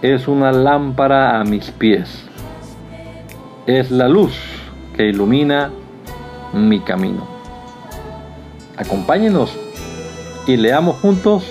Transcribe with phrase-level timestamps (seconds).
[0.00, 2.24] Es una lámpara a mis pies.
[3.66, 4.32] Es la luz
[4.96, 5.70] que ilumina
[6.54, 7.26] mi camino.
[8.78, 9.54] Acompáñenos
[10.46, 11.44] y leamos juntos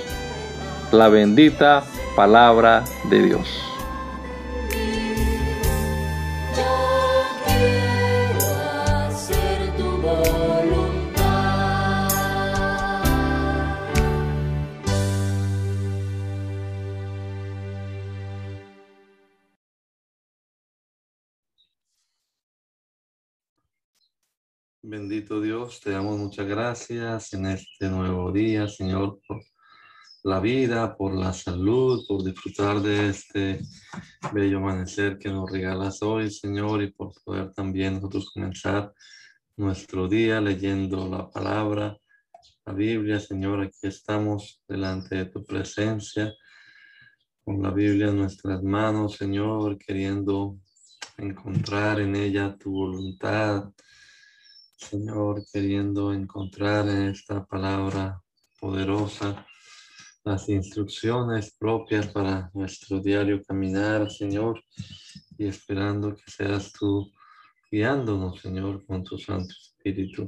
[0.92, 1.84] la bendita
[2.16, 3.71] palabra de Dios.
[24.92, 29.42] Bendito Dios, te damos muchas gracias en este nuevo día, Señor, por
[30.24, 33.62] la vida, por la salud, por disfrutar de este
[34.34, 38.94] bello amanecer que nos regalas hoy, Señor, y por poder también nosotros comenzar
[39.56, 41.98] nuestro día leyendo la palabra,
[42.66, 46.34] la Biblia, Señor, aquí estamos delante de tu presencia,
[47.46, 50.58] con la Biblia en nuestras manos, Señor, queriendo
[51.18, 53.72] encontrar en ella tu voluntad
[54.82, 58.22] Señor, queriendo encontrar en esta palabra
[58.60, 59.46] poderosa
[60.26, 64.62] las instrucciones propias para nuestro diario caminar, Señor,
[65.38, 67.10] y esperando que seas tú
[67.72, 70.28] guiándonos, Señor, con tu Santo Espíritu.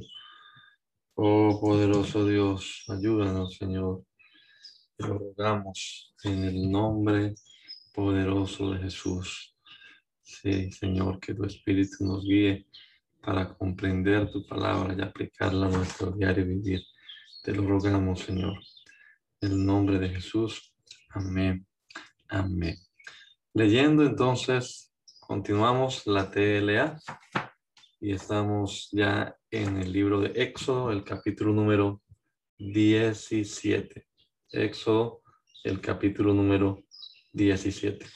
[1.14, 4.04] Oh poderoso Dios, ayúdanos, Señor.
[4.96, 7.34] Te rogamos en el nombre
[7.92, 9.54] poderoso de Jesús.
[10.22, 12.66] Sí, Señor, que tu Espíritu nos guíe
[13.24, 16.82] para comprender tu palabra y aplicarla a nuestro diario vivir.
[17.42, 18.58] Te lo rogamos, Señor.
[19.40, 20.74] En el nombre de Jesús.
[21.10, 21.66] Amén.
[22.28, 22.76] Amén.
[23.54, 26.98] Leyendo entonces, continuamos la TLA
[28.00, 32.02] y estamos ya en el libro de Éxodo, el capítulo número
[32.58, 34.06] 17.
[34.50, 35.22] Éxodo,
[35.62, 36.84] el capítulo número
[37.32, 38.06] 17.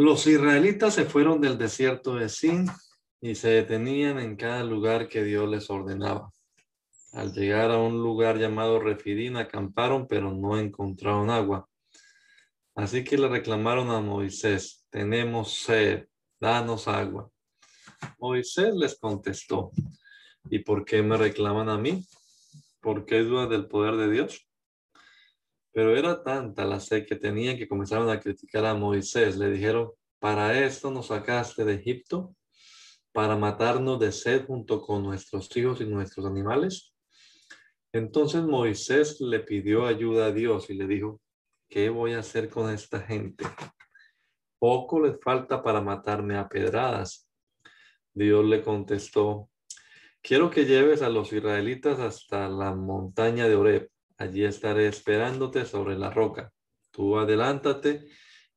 [0.00, 2.66] Los israelitas se fueron del desierto de Sin
[3.20, 6.32] y se detenían en cada lugar que Dios les ordenaba.
[7.12, 11.68] Al llegar a un lugar llamado Refidín, acamparon, pero no encontraron agua.
[12.74, 16.06] Así que le reclamaron a Moisés, tenemos sed,
[16.40, 17.30] danos agua.
[18.18, 19.70] Moisés les contestó,
[20.48, 22.06] ¿y por qué me reclaman a mí?
[22.80, 24.49] ¿Por qué dudan del poder de Dios?
[25.72, 29.36] Pero era tanta la sed que tenían que comenzaron a criticar a Moisés.
[29.36, 32.34] Le dijeron, para esto nos sacaste de Egipto,
[33.12, 36.92] para matarnos de sed junto con nuestros hijos y nuestros animales.
[37.92, 41.20] Entonces Moisés le pidió ayuda a Dios y le dijo,
[41.68, 43.44] ¿qué voy a hacer con esta gente?
[44.58, 47.28] Poco les falta para matarme a pedradas.
[48.12, 49.48] Dios le contestó,
[50.20, 55.96] quiero que lleves a los israelitas hasta la montaña de Oreb Allí estaré esperándote sobre
[55.96, 56.52] la roca.
[56.90, 58.06] Tú adelántate,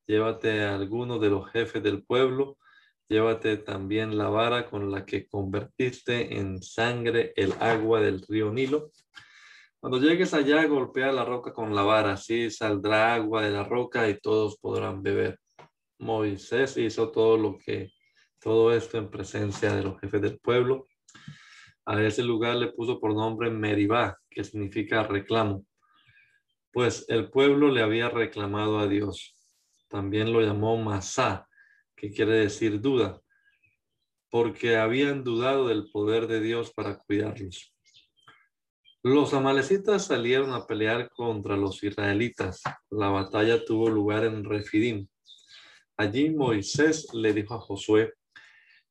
[0.05, 2.57] llévate a alguno de los jefes del pueblo,
[3.07, 8.91] llévate también la vara con la que convertiste en sangre el agua del río Nilo.
[9.79, 14.09] Cuando llegues allá, golpea la roca con la vara, así saldrá agua de la roca
[14.09, 15.39] y todos podrán beber.
[15.97, 17.89] Moisés hizo todo lo que,
[18.41, 20.87] todo esto en presencia de los jefes del pueblo
[21.85, 25.65] a ese lugar le puso por nombre Meribá, que significa reclamo,
[26.71, 29.35] pues el pueblo le había reclamado a Dios.
[29.89, 31.47] También lo llamó Masá,
[31.95, 33.21] que quiere decir duda,
[34.29, 37.73] porque habían dudado del poder de Dios para cuidarlos.
[39.03, 42.63] Los amalecitas salieron a pelear contra los israelitas.
[42.89, 45.07] La batalla tuvo lugar en Refidim.
[45.97, 48.13] Allí Moisés le dijo a Josué,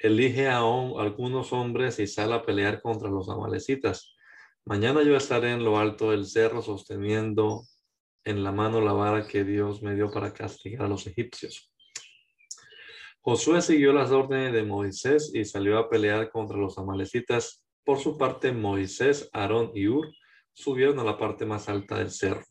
[0.02, 4.14] elige a algunos hombres y sale a pelear contra los amalecitas.
[4.64, 7.62] Mañana yo estaré en lo alto del cerro sosteniendo
[8.24, 11.72] en la mano la vara que Dios me dio para castigar a los egipcios.
[13.20, 17.64] Josué siguió las órdenes de Moisés y salió a pelear contra los amalecitas.
[17.84, 20.12] Por su parte, Moisés, Aarón y Ur
[20.52, 22.44] subieron a la parte más alta del cerro.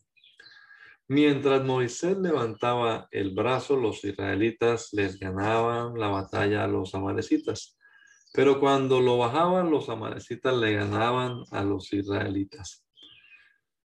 [1.12, 7.76] Mientras Moisés levantaba el brazo, los israelitas les ganaban la batalla a los amalecitas.
[8.32, 12.86] Pero cuando lo bajaban, los amalecitas le ganaban a los israelitas.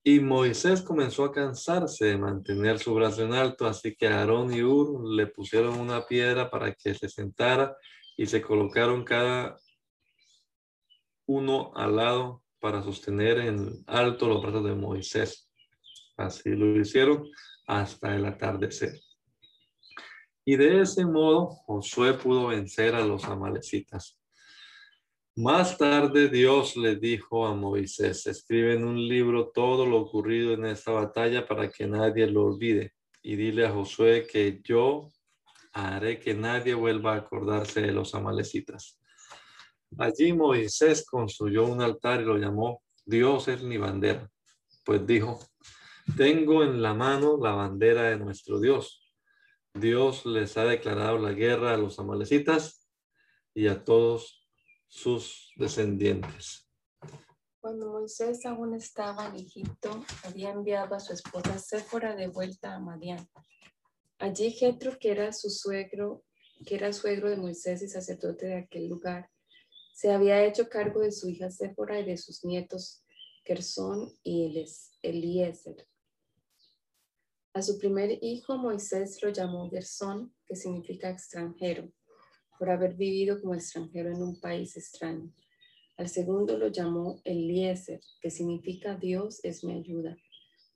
[0.04, 4.64] Y Moisés comenzó a cansarse de mantener su brazo en alto, así que Aarón y
[4.64, 7.78] Ur le pusieron una piedra para que se sentara
[8.18, 9.60] y se colocaron cada
[11.28, 15.53] uno al lado para sostener en alto los brazos de Moisés.
[16.18, 17.30] Así lo hicieron
[17.68, 19.00] hasta el atardecer.
[20.46, 24.20] Y de ese modo Josué pudo vencer a los amalecitas.
[25.36, 30.66] Más tarde Dios le dijo a Moisés, escribe en un libro todo lo ocurrido en
[30.66, 32.94] esta batalla para que nadie lo olvide.
[33.24, 35.10] Y dile a Josué que yo
[35.72, 39.00] haré que nadie vuelva a acordarse de los amalecitas.
[39.98, 44.30] Allí Moisés construyó un altar y lo llamó Dios es mi bandera.
[44.86, 45.40] Pues dijo,
[46.18, 49.04] tengo en la mano la bandera de nuestro Dios.
[49.74, 52.88] Dios les ha declarado la guerra a los amalecitas
[53.54, 54.48] y a todos
[54.88, 56.70] sus descendientes.
[57.60, 62.80] Cuando Moisés aún estaba en Egipto, había enviado a su esposa Séfora de vuelta a
[62.80, 63.28] Madián.
[64.20, 66.24] Allí Jetro, que era su suegro,
[66.66, 69.30] que era suegro de Moisés y sacerdote de aquel lugar,
[69.94, 73.04] se había hecho cargo de su hija Séfora y de sus nietos
[73.46, 74.66] Gersón y
[75.02, 75.88] Eliezer.
[77.56, 81.92] A su primer hijo Moisés lo llamó Gersón, que significa extranjero,
[82.58, 85.32] por haber vivido como extranjero en un país extraño.
[85.96, 90.18] Al segundo lo llamó Eliezer, que significa Dios es mi ayuda,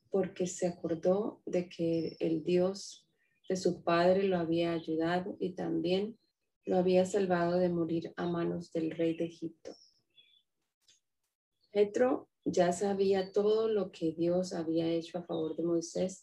[0.08, 3.08] porque se acordó de que el Dios
[3.48, 6.16] de su padre lo había ayudado y también
[6.64, 9.74] lo había salvado de morir a manos del rey de Egipto.
[11.72, 16.20] Petro ya sabía todo lo que Dios había hecho a favor de Moisés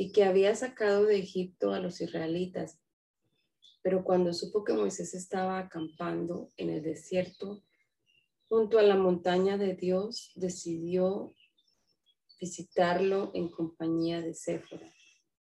[0.00, 2.80] y que había sacado de Egipto a los israelitas.
[3.82, 7.62] Pero cuando supo que Moisés estaba acampando en el desierto
[8.48, 11.34] junto a la montaña de Dios, decidió
[12.40, 14.90] visitarlo en compañía de Séfora,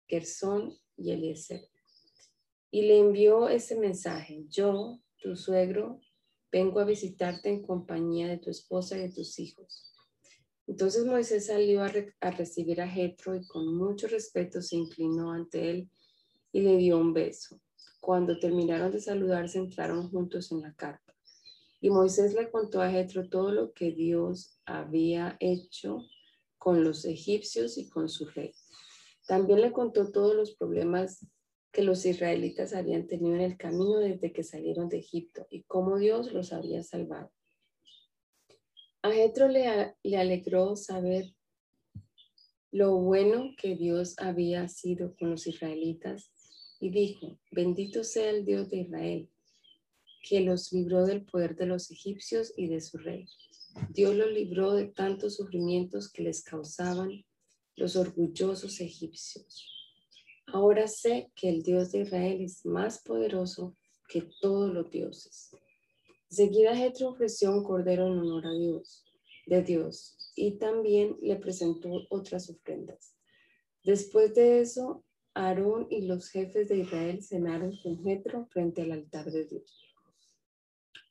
[0.10, 1.70] Gersón y Eliezer.
[2.70, 6.02] Y le envió ese mensaje, yo, tu suegro,
[6.52, 9.89] vengo a visitarte en compañía de tu esposa y de tus hijos.
[10.70, 11.90] Entonces Moisés salió a,
[12.30, 15.90] recibir a Jetro y con mucho respeto se inclinó ante él
[16.52, 17.60] y le dio un beso.
[18.00, 21.16] Cuando terminaron de saludarse, entraron juntos en la carpa.
[21.82, 26.06] Y Moisés le contó a Jetro todo lo que Dios había hecho
[26.60, 28.54] con los egipcios y con su rey.
[29.28, 31.26] También le contó todos los problemas
[31.72, 35.98] que los israelitas habían tenido en el camino desde que salieron de Egipto y cómo
[35.98, 37.32] Dios los había salvado.
[39.02, 41.34] A Jetro le, le alegró saber
[42.72, 46.32] lo bueno que Dios había sido con los israelitas
[46.80, 49.30] y dijo, bendito sea el Dios de Israel,
[50.22, 53.26] que los libró del poder de los egipcios y de su rey.
[53.90, 57.26] Dios los libró de tantos sufrimientos que les causaban
[57.76, 59.66] los orgullosos egipcios.
[60.48, 63.78] Ahora sé que el Dios de Israel es más poderoso
[64.10, 65.52] que todos los dioses.
[66.30, 69.04] Seguida Jetro ofreció un cordero en honor a Dios,
[69.48, 73.16] de Dios, y también le presentó otras ofrendas.
[73.84, 75.04] Después de eso,
[75.34, 79.84] Aarón y los jefes de Israel cenaron con Jetro frente al altar de Dios.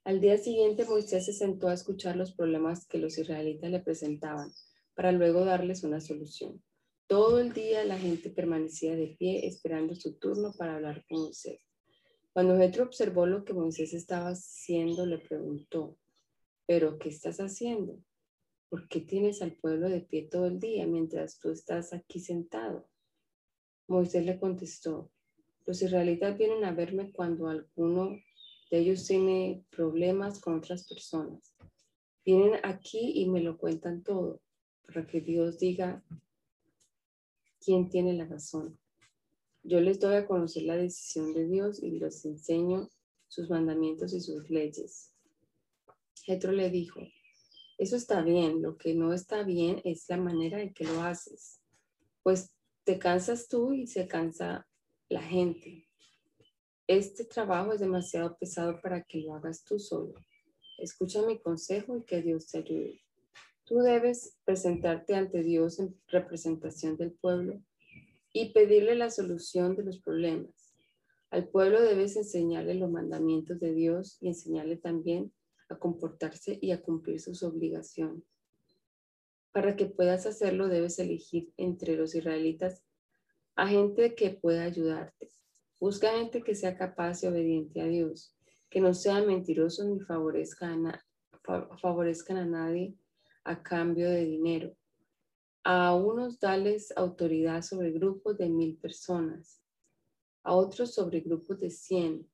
[0.05, 4.53] Al día siguiente Moisés se sentó a escuchar los problemas que los israelitas le presentaban
[4.95, 6.63] para luego darles una solución.
[7.09, 11.68] Todo el día la gente permanecía de pie esperando su turno para hablar con Moisés.
[12.39, 15.99] Cuando Jetro observó lo que Moisés estaba haciendo, le preguntó,
[16.67, 17.99] ¿pero qué estás haciendo?
[18.69, 22.89] ¿Por qué tienes al pueblo de pie todo el día mientras tú estás aquí sentado?
[23.89, 25.11] Moisés le contestó,
[25.67, 28.11] los israelitas vienen a verme cuando alguno
[28.71, 31.57] de ellos tiene problemas con otras personas.
[32.25, 34.41] Vienen aquí y me lo cuentan todo,
[34.87, 36.05] para que Dios diga
[37.59, 38.79] quién tiene la razón.
[39.69, 42.89] Yo les doy a conocer la decisión de Dios y les enseño
[43.27, 45.13] sus mandamientos y sus leyes.
[46.25, 47.03] Jetro le dijo,
[47.77, 51.61] eso está bien, lo que no está bien es la manera en que lo haces,
[52.23, 54.67] pues te cansas tú y se cansa
[55.11, 55.87] la gente.
[56.87, 60.15] Este trabajo es demasiado pesado para que lo hagas tú solo.
[60.79, 63.03] Escucha mi consejo y que Dios te ayude.
[63.65, 67.63] Tú debes presentarte ante Dios en representación del pueblo
[68.33, 70.75] y pedirle la solución de los problemas.
[71.31, 75.33] Al pueblo debes enseñarle los mandamientos de Dios y enseñarle también
[75.69, 78.25] a comportarse y a cumplir sus obligaciones.
[79.53, 82.83] Para que puedas hacerlo, debes elegir entre los israelitas
[83.57, 85.31] a gente que pueda ayudarte.
[85.81, 88.35] Busca gente que sea capaz y obediente a Dios,
[88.71, 91.05] que no sean mentirosos ni favorezcan a,
[91.81, 92.95] favorezcan a nadie
[93.45, 94.77] a cambio de dinero
[95.71, 99.63] a unos dales autoridad sobre grupos de mil personas,
[100.43, 102.27] a otros sobre grupos de cien,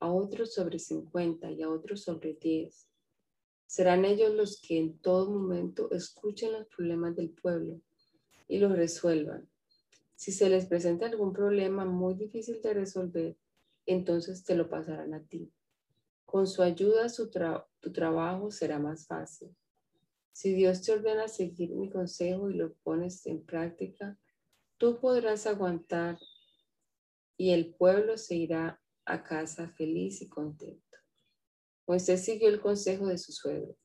[0.00, 2.90] a otros sobre cincuenta y a otros sobre diez.
[3.66, 7.80] Serán ellos los que en todo momento escuchen los problemas del pueblo
[8.48, 9.48] y los resuelvan.
[10.16, 13.36] Si se les presenta algún problema muy difícil de resolver,
[13.86, 15.52] entonces te lo pasarán a ti.
[16.24, 17.06] Con su ayuda
[17.78, 19.56] tu trabajo será más fácil.
[20.38, 24.18] Si Dios te ordena seguir mi consejo y lo pones en práctica,
[24.76, 26.18] tú podrás aguantar
[27.38, 30.98] y el pueblo se irá a casa feliz y contento.
[31.86, 33.78] Moisés siguió el consejo de su suegro.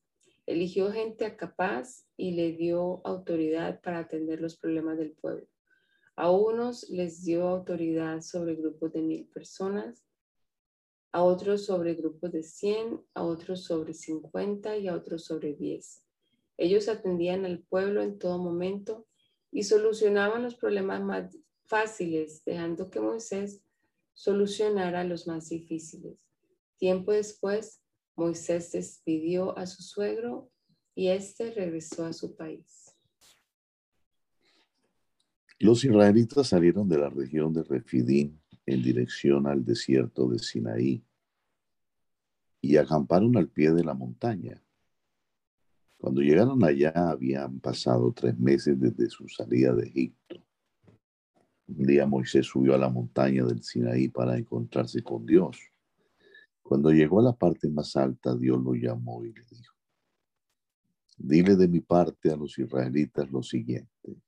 [0.44, 5.48] Eligió gente capaz y le dio autoridad para atender los problemas del pueblo.
[6.16, 10.04] A unos les dio autoridad sobre grupos de mil personas,
[11.12, 16.01] a otros sobre grupos de cien, a otros sobre cincuenta y a otros sobre diez.
[16.62, 19.08] Ellos atendían al pueblo en todo momento
[19.50, 23.64] y solucionaban los problemas más fáciles, dejando que Moisés
[24.14, 26.24] solucionara los más difíciles.
[26.76, 27.82] Tiempo después,
[28.14, 30.52] Moisés despidió a su suegro
[30.94, 32.94] y éste regresó a su país.
[35.58, 41.04] Los israelitas salieron de la región de Refidín en dirección al desierto de Sinaí
[42.60, 44.61] y acamparon al pie de la montaña.
[46.02, 50.44] Cuando llegaron allá habían pasado tres meses desde su salida de Egipto.
[51.68, 55.60] Un día Moisés subió a la montaña del Sinaí para encontrarse con Dios.
[56.60, 59.76] Cuando llegó a la parte más alta, Dios lo llamó y le dijo,
[61.18, 64.20] dile de mi parte a los israelitas lo siguiente.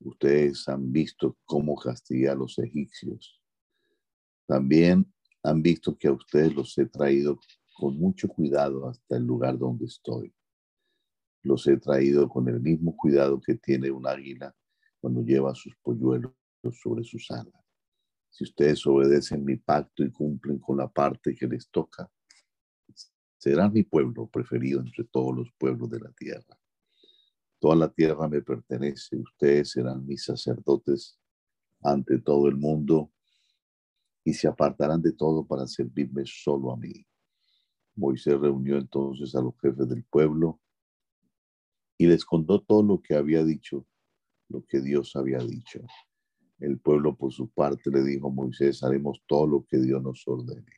[0.00, 3.40] Ustedes han visto cómo castigué a los egipcios.
[4.46, 5.10] También
[5.42, 7.40] han visto que a ustedes los he traído
[7.78, 10.34] con mucho cuidado hasta el lugar donde estoy.
[11.42, 14.54] Los he traído con el mismo cuidado que tiene un águila
[15.00, 16.32] cuando lleva sus polluelos
[16.72, 17.54] sobre sus alas.
[18.30, 22.10] Si ustedes obedecen mi pacto y cumplen con la parte que les toca,
[23.38, 26.58] serán mi pueblo preferido entre todos los pueblos de la tierra.
[27.58, 31.18] Toda la tierra me pertenece, ustedes serán mis sacerdotes
[31.82, 33.10] ante todo el mundo
[34.24, 37.06] y se apartarán de todo para servirme solo a mí.
[37.96, 40.60] Moisés reunió entonces a los jefes del pueblo
[42.00, 43.86] y les contó todo lo que había dicho
[44.48, 45.80] lo que Dios había dicho.
[46.58, 50.72] El pueblo por su parte le dijo Moisés, haremos todo lo que Dios nos ordene.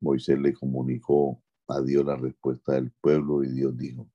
[0.00, 4.10] Moisés le comunicó a Dios la respuesta del pueblo y Dios dijo,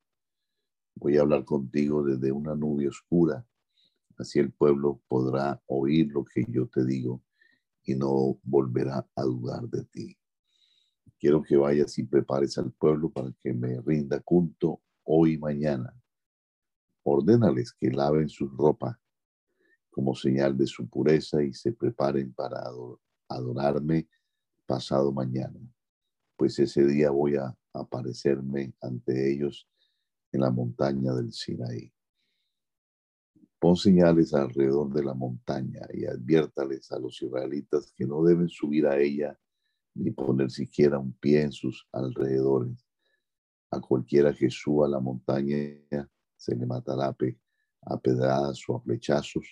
[0.96, 3.48] voy a hablar contigo desde una nube oscura,
[4.18, 7.24] así el pueblo podrá oír lo que yo te digo
[7.86, 10.18] y no volverá a dudar de ti.
[11.18, 15.96] Quiero que vayas y prepares al pueblo para que me rinda culto hoy y mañana
[17.06, 19.00] ordénales que laven su ropa
[19.92, 22.64] como señal de su pureza y se preparen para
[23.30, 24.10] adorarme
[24.66, 25.60] pasado mañana,
[26.36, 29.70] pues ese día voy a aparecerme ante ellos
[30.32, 31.94] en la montaña del Sinaí.
[33.60, 38.86] Pon señales alrededor de la montaña y adviértales a los israelitas que no deben subir
[38.88, 39.40] a ella
[39.94, 42.85] ni poner siquiera un pie en sus alrededores.
[43.76, 45.58] A cualquiera que suba la montaña
[46.38, 47.14] se le matará
[47.82, 49.46] a pedradas o a flechazos,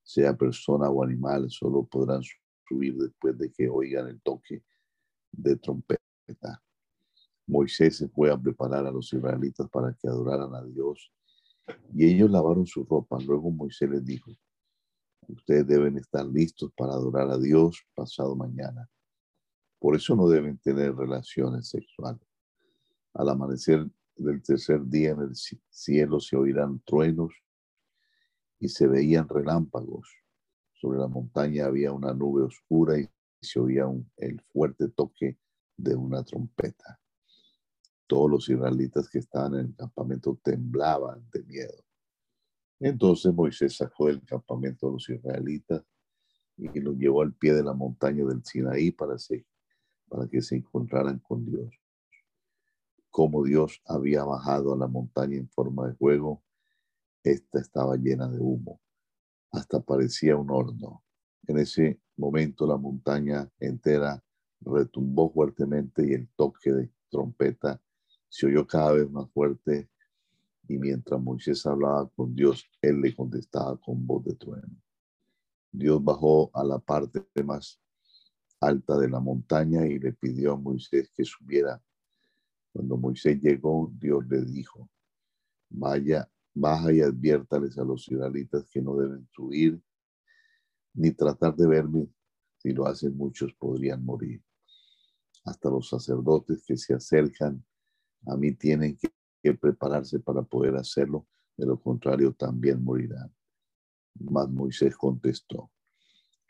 [0.00, 2.22] sea persona o animal, solo podrán
[2.68, 4.62] subir después de que oigan el toque
[5.32, 6.62] de trompeta.
[7.48, 11.10] Moisés se fue a preparar a los israelitas para que adoraran a Dios
[11.92, 13.18] y ellos lavaron su ropa.
[13.26, 14.30] Luego Moisés les dijo,
[15.26, 18.88] ustedes deben estar listos para adorar a Dios pasado mañana.
[19.80, 22.27] Por eso no deben tener relaciones sexuales.
[23.18, 23.84] Al amanecer
[24.14, 27.34] del tercer día en el cielo se oirán truenos
[28.60, 30.08] y se veían relámpagos.
[30.72, 33.10] Sobre la montaña había una nube oscura y
[33.42, 33.86] se oía
[34.18, 35.36] el fuerte toque
[35.76, 37.00] de una trompeta.
[38.06, 41.84] Todos los israelitas que estaban en el campamento temblaban de miedo.
[42.78, 45.82] Entonces Moisés sacó del campamento a los israelitas
[46.56, 49.16] y los llevó al pie de la montaña del Sinaí para,
[50.08, 51.68] para que se encontraran con Dios
[53.18, 56.44] como Dios había bajado a la montaña en forma de fuego,
[57.24, 58.80] esta estaba llena de humo,
[59.50, 61.02] hasta parecía un horno.
[61.48, 64.22] En ese momento la montaña entera
[64.60, 67.82] retumbó fuertemente y el toque de trompeta
[68.28, 69.90] se oyó cada vez más fuerte
[70.68, 74.80] y mientras Moisés hablaba con Dios, él le contestaba con voz de trueno.
[75.72, 77.80] Dios bajó a la parte más
[78.60, 81.82] alta de la montaña y le pidió a Moisés que subiera
[82.72, 84.88] cuando Moisés llegó, Dios le dijo,
[85.70, 89.80] vaya, baja y adviértales a los israelitas que no deben subir
[90.94, 92.08] ni tratar de verme.
[92.58, 94.42] Si lo hacen muchos podrían morir.
[95.44, 97.64] Hasta los sacerdotes que se acercan
[98.26, 99.08] a mí tienen que,
[99.42, 103.32] que prepararse para poder hacerlo, de lo contrario también morirán.
[104.18, 105.70] Mas Moisés contestó,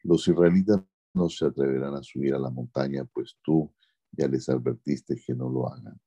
[0.02, 0.82] los israelitas
[1.14, 3.72] no se atreverán a subir a la montaña, pues tú
[4.10, 6.00] Ya les advertiste que no lo hagan.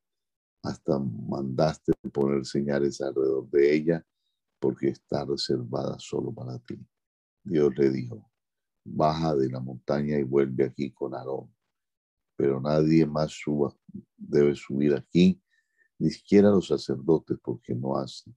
[0.63, 4.05] Hasta mandaste poner señales alrededor de ella
[4.59, 6.79] porque está reservada solo para ti.
[7.43, 8.31] Dios le dijo,
[8.83, 11.53] baja de la montaña y vuelve aquí con Aarón.
[12.35, 13.75] Pero nadie más suba,
[14.15, 15.41] debe subir aquí,
[15.97, 18.35] ni siquiera los sacerdotes, porque no hacen,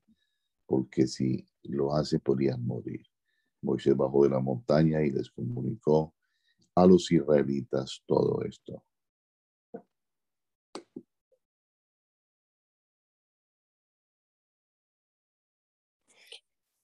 [0.67, 3.03] porque si lo hacen podrían morir.
[3.63, 6.15] Moisés bajó de la montaña y les comunicó
[6.75, 8.85] a los israelitas todo esto.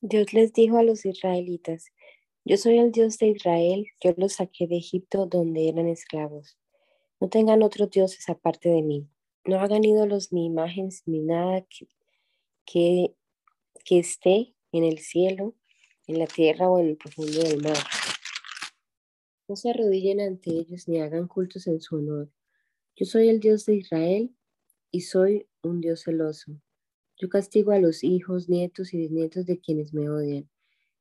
[0.02, 1.92] Dios les dijo a los israelitas,
[2.46, 6.58] yo soy el Dios de Israel, yo los saqué de Egipto donde eran esclavos.
[7.20, 9.06] No tengan otros dioses aparte de mí.
[9.44, 11.86] No hagan ídolos ni imágenes ni nada que,
[12.64, 13.14] que,
[13.84, 15.54] que esté en el cielo,
[16.06, 17.76] en la tierra o en el profundo del mar.
[19.48, 22.32] No se arrodillen ante ellos ni hagan cultos en su honor.
[22.96, 24.34] Yo soy el Dios de Israel
[24.90, 26.52] y soy un Dios celoso.
[27.20, 30.48] Yo castigo a los hijos, nietos y bisnietos de quienes me odian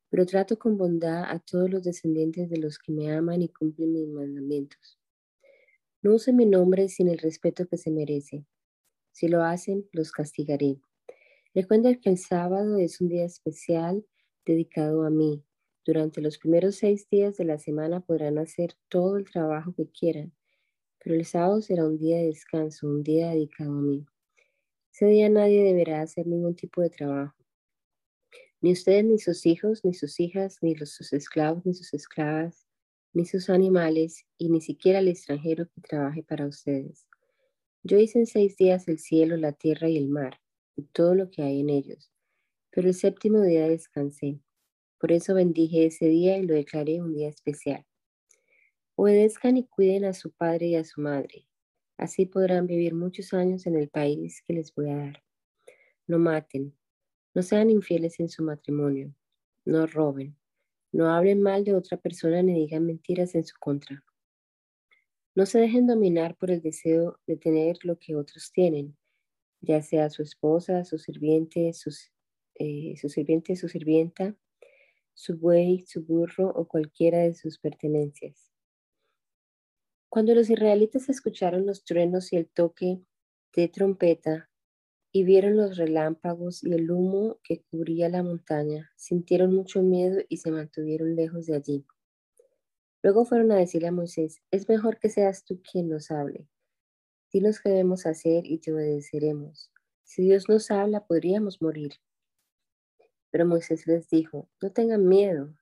[0.09, 3.93] pero trato con bondad a todos los descendientes de los que me aman y cumplen
[3.93, 4.99] mis mandamientos.
[6.01, 8.45] No usen mi nombre sin el respeto que se merece.
[9.11, 10.79] Si lo hacen, los castigaré.
[11.53, 14.05] Recuerden que el sábado es un día especial
[14.45, 15.43] dedicado a mí.
[15.85, 20.34] Durante los primeros seis días de la semana podrán hacer todo el trabajo que quieran,
[21.03, 24.05] pero el sábado será un día de descanso, un día dedicado a mí.
[24.91, 27.36] Ese día nadie deberá hacer ningún tipo de trabajo.
[28.62, 32.67] Ni ustedes, ni sus hijos, ni sus hijas, ni los, sus esclavos, ni sus esclavas,
[33.13, 37.08] ni sus animales, y ni siquiera el extranjero que trabaje para ustedes.
[37.84, 40.41] Yo hice en seis días el cielo, la tierra y el mar,
[40.75, 42.12] y todo lo que hay en ellos.
[42.71, 44.41] Pero el séptimo día descansé.
[44.99, 47.86] Por eso bendije ese día y lo declaré un día especial.
[48.95, 51.48] Obedezcan y cuiden a su padre y a su madre.
[51.99, 55.23] Así podrán vivir muchos años en el país que les voy a dar.
[56.07, 56.73] No maten,
[57.33, 59.13] no sean infieles en su matrimonio.
[59.65, 60.38] No roben.
[60.93, 64.01] No hablen mal de otra persona ni digan mentiras en su contra.
[65.35, 68.97] No se dejen dominar por el deseo de tener lo que otros tienen,
[69.59, 71.73] ya sea su esposa, su sirviente,
[72.55, 74.38] eh, su sirviente, su sirvienta,
[75.13, 78.48] su buey, su burro o cualquiera de sus pertenencias.
[80.10, 83.02] Cuando los israelitas escucharon los truenos y el toque
[83.56, 84.50] de trompeta,
[85.12, 88.91] y vieron los relámpagos y el humo que cubría la montaña.
[88.95, 91.86] Sintieron mucho miedo y se mantuvieron lejos de allí.
[93.02, 96.48] Luego fueron a decirle a Moisés, es mejor que seas tú quien nos hable.
[97.32, 99.72] Dinos qué debemos hacer y te obedeceremos.
[100.04, 101.93] Si Dios nos habla, podríamos morir.
[103.32, 105.56] Pero Moisés les dijo, no tengan miedo.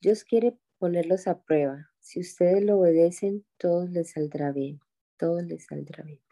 [0.00, 1.90] Dios quiere ponerlos a prueba.
[2.08, 4.80] Si ustedes lo obedecen, todo les saldrá bien.
[5.18, 6.22] Todo les saldrá bien.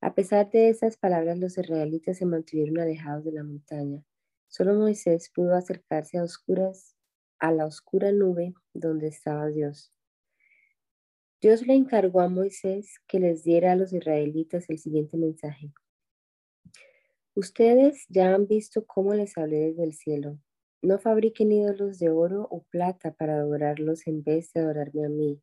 [0.00, 4.04] A pesar de esas palabras, los israelitas se mantuvieron alejados de la montaña.
[4.48, 6.96] Solo Moisés pudo acercarse a oscuras
[7.38, 9.92] a la oscura nube donde estaba Dios.
[11.40, 15.72] Dios le encargó a Moisés que les diera a los israelitas el siguiente mensaje.
[17.36, 20.40] Ustedes ya han visto cómo les hablé desde el cielo.
[20.82, 25.40] No fabriquen ídolos de oro o plata para adorarlos en vez de adorarme a mí.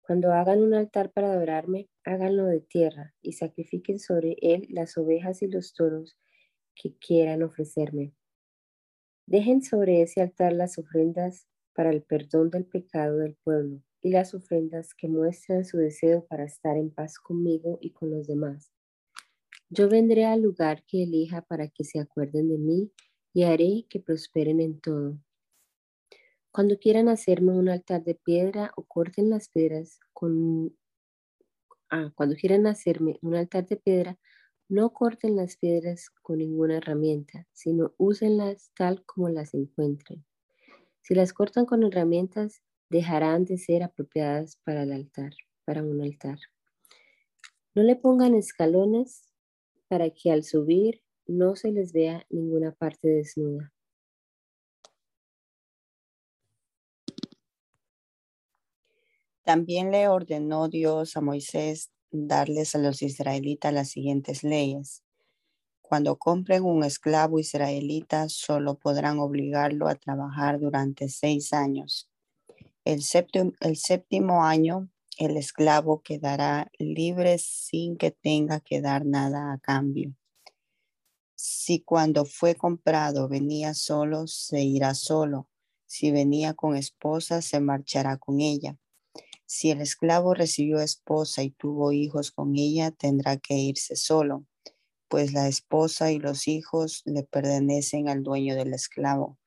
[0.00, 5.42] Cuando hagan un altar para adorarme, háganlo de tierra y sacrifiquen sobre él las ovejas
[5.42, 6.18] y los toros
[6.74, 8.12] que quieran ofrecerme.
[9.24, 14.34] Dejen sobre ese altar las ofrendas para el perdón del pecado del pueblo y las
[14.34, 18.72] ofrendas que muestran su deseo para estar en paz conmigo y con los demás.
[19.68, 22.92] Yo vendré al lugar que elija para que se acuerden de mí
[23.32, 25.18] y haré que prosperen en todo.
[26.52, 30.76] Cuando quieran hacerme un altar de piedra o corten las piedras con...
[31.90, 34.18] Ah, cuando quieran hacerme un altar de piedra,
[34.68, 40.24] no corten las piedras con ninguna herramienta, sino úsenlas tal como las encuentren.
[41.02, 45.32] Si las cortan con herramientas, dejarán de ser apropiadas para el altar,
[45.64, 46.38] para un altar.
[47.74, 49.32] No le pongan escalones
[49.88, 53.72] para que al subir no se les vea ninguna parte desnuda.
[59.44, 65.02] También le ordenó Dios a Moisés darles a los israelitas las siguientes leyes.
[65.80, 72.08] Cuando compren un esclavo israelita, solo podrán obligarlo a trabajar durante seis años.
[72.84, 79.52] El séptimo, el séptimo año, el esclavo quedará libre sin que tenga que dar nada
[79.52, 80.14] a cambio.
[81.42, 85.48] Si cuando fue comprado venía solo, se irá solo.
[85.86, 88.76] Si venía con esposa, se marchará con ella
[89.46, 94.44] Si el esclavo recibió esposa y tuvo hijos con ella, tendrá que irse solo,
[95.08, 99.38] pues la esposa y los hijos le pertenecen al dueño del esclavo.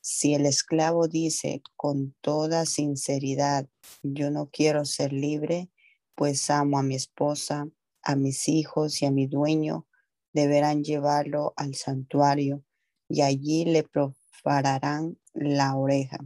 [0.00, 3.68] Si el esclavo dice con toda sinceridad,
[4.02, 5.70] yo no quiero ser libre,
[6.16, 7.68] pues amo a mi esposa,
[8.02, 9.86] a mis hijos y a mi dueño,
[10.32, 12.64] deberán llevarlo al santuario
[13.08, 16.18] y allí le perforarán la oreja.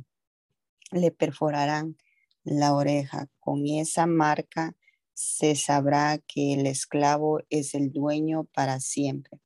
[0.93, 1.97] Le perforarán
[2.45, 3.29] la oreja.
[3.41, 4.77] Con esa marca
[5.15, 9.41] se sabrá que el esclavo es el dueño para siempre.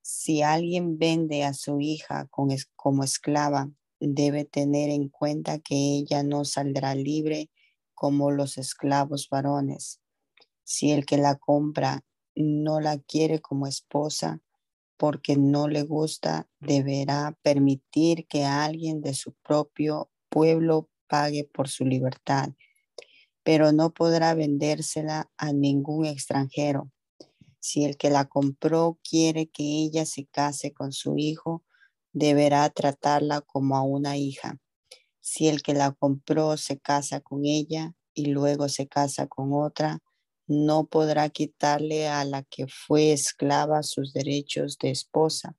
[0.00, 6.44] Si alguien vende a su hija como esclava, debe tener en cuenta que ella no
[6.44, 7.50] saldrá libre
[7.94, 10.00] como los esclavos varones.
[10.64, 12.02] Si el que la compra
[12.34, 14.40] no la quiere como esposa
[14.96, 21.86] porque no le gusta, deberá permitir que alguien de su propio pueblo pague por su
[21.86, 22.50] libertad,
[23.42, 26.90] pero no podrá vendérsela a ningún extranjero.
[27.60, 31.64] Si el que la compró quiere que ella se case con su hijo,
[32.12, 34.58] deberá tratarla como a una hija.
[35.20, 40.02] Si el que la compró se casa con ella y luego se casa con otra,
[40.50, 45.56] no podrá quitarle a la que fue esclava sus derechos de esposa,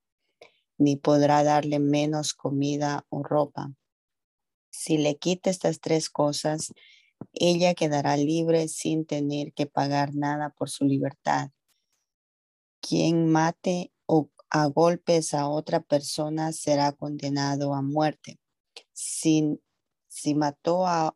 [0.78, 3.74] ni podrá darle menos comida o ropa.
[4.70, 6.74] Si le quita estas tres cosas,
[7.32, 11.52] ella quedará libre sin tener que pagar nada por su libertad.
[12.82, 18.42] Quien mate o a golpes a otra persona será condenado a muerte.
[18.92, 19.58] Si,
[20.10, 21.16] si mató a,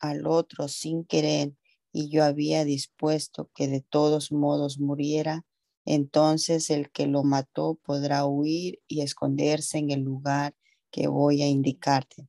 [0.00, 1.54] al otro sin querer
[1.96, 5.46] y yo había dispuesto que de todos modos muriera,
[5.86, 10.54] entonces el que lo mató podrá huir y esconderse en el lugar
[10.90, 12.28] que voy a indicarte.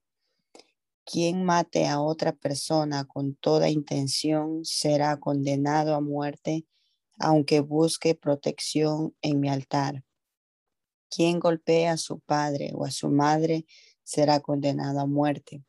[1.03, 6.65] Quien mate a otra persona con toda intención será condenado a muerte,
[7.19, 10.05] aunque busque protección en mi altar.
[11.09, 13.65] Quien golpea a su padre o a su madre
[14.03, 15.61] será condenado a muerte.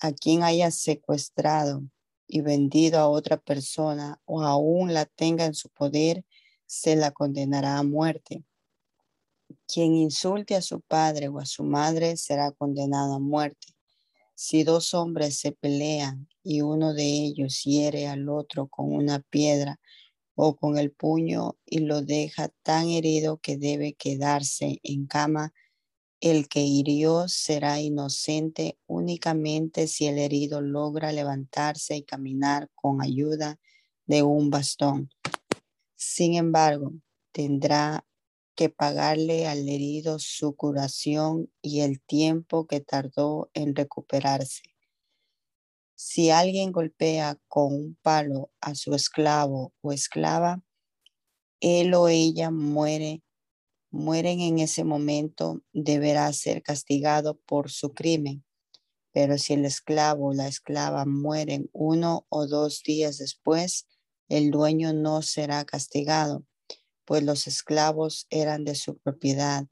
[0.00, 1.82] A quien haya secuestrado
[2.28, 6.24] y vendido a otra persona o aún la tenga en su poder,
[6.66, 8.44] se la condenará a muerte.
[9.66, 13.68] Quien insulte a su padre o a su madre será condenado a muerte.
[14.34, 19.80] Si dos hombres se pelean y uno de ellos hiere al otro con una piedra
[20.34, 25.52] o con el puño y lo deja tan herido que debe quedarse en cama,
[26.20, 33.58] el que hirió será inocente únicamente si el herido logra levantarse y caminar con ayuda
[34.06, 35.10] de un bastón.
[35.94, 36.92] Sin embargo,
[37.32, 38.04] tendrá
[38.54, 44.62] que pagarle al herido su curación y el tiempo que tardó en recuperarse.
[45.94, 50.62] Si alguien golpea con un palo a su esclavo o esclava,
[51.60, 53.22] él o ella muere,
[53.90, 58.44] mueren en ese momento, deberá ser castigado por su crimen.
[59.12, 63.86] Pero si el esclavo o la esclava mueren uno o dos días después,
[64.28, 66.44] el dueño no será castigado
[67.08, 69.66] pues los esclavos eran de su propiedad.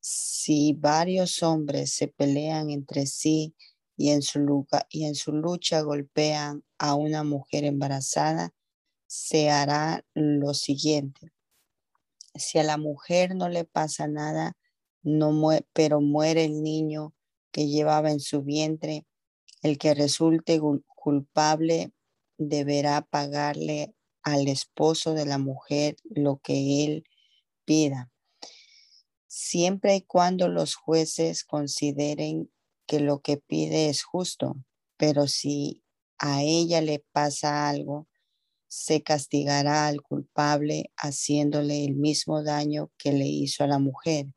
[0.00, 3.54] Si varios hombres se pelean entre sí
[3.96, 8.52] y en su, lucha, y en su lucha golpean a una mujer embarazada,
[9.06, 11.32] se hará lo siguiente.
[12.34, 14.56] Si a la mujer no le pasa nada,
[15.02, 15.32] no
[15.72, 17.14] pero muere el niño
[17.50, 19.06] que llevaba en su vientre,
[19.62, 20.60] el que resulte
[20.94, 21.92] culpable
[22.38, 27.04] deberá pagarle al esposo de la mujer lo que él
[27.64, 28.10] pida,
[29.26, 32.50] siempre y cuando los jueces consideren
[32.86, 34.56] que lo que pide es justo,
[34.96, 35.82] pero si
[36.18, 38.08] a ella le pasa algo,
[38.74, 44.28] se castigará al culpable haciéndole el mismo daño que le hizo a la mujer.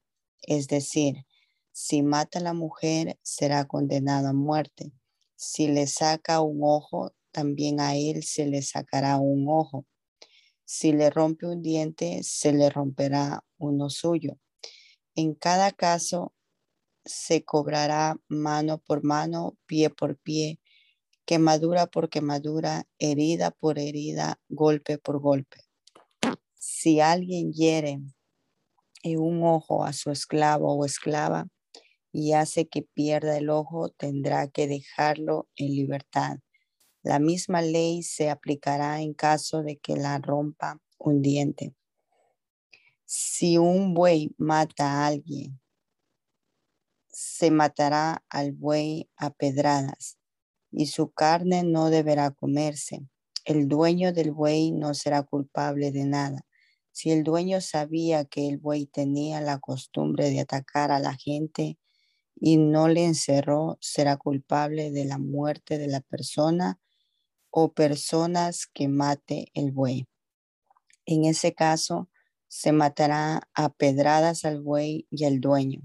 [0.42, 1.26] Es decir,
[1.72, 4.92] si mata a la mujer, será condenado a muerte.
[5.38, 9.86] Si le saca un ojo, también a él se le sacará un ojo.
[10.66, 14.38] Si le rompe un diente, se le romperá uno suyo.
[15.16, 16.34] En cada caso,
[17.06, 20.60] se cobrará mano por mano, pie por pie,
[21.26, 25.58] quemadura por quemadura, herida por herida, golpe por golpe.
[26.56, 28.00] Si alguien hiere
[29.04, 31.48] en un ojo a su esclavo o esclava
[32.12, 36.38] y hace que pierda el ojo, tendrá que dejarlo en libertad
[37.06, 41.76] la misma ley se aplicará en caso de que la rompa un diente.
[43.06, 45.62] Si un buey mata a alguien,
[47.08, 50.18] se matará al buey a pedradas.
[50.76, 53.08] Y su carne no deberá comerse.
[53.46, 56.46] El dueño del buey no será culpable de nada.
[56.92, 61.78] Si el dueño sabía que el buey tenía la costumbre de atacar a la gente
[62.36, 66.80] y no le encerró, será culpable de la muerte de la persona
[67.50, 70.08] o personas que mate el buey.
[71.06, 72.10] En ese caso,
[72.50, 75.82] se matará a pedradas al buey y al dueño.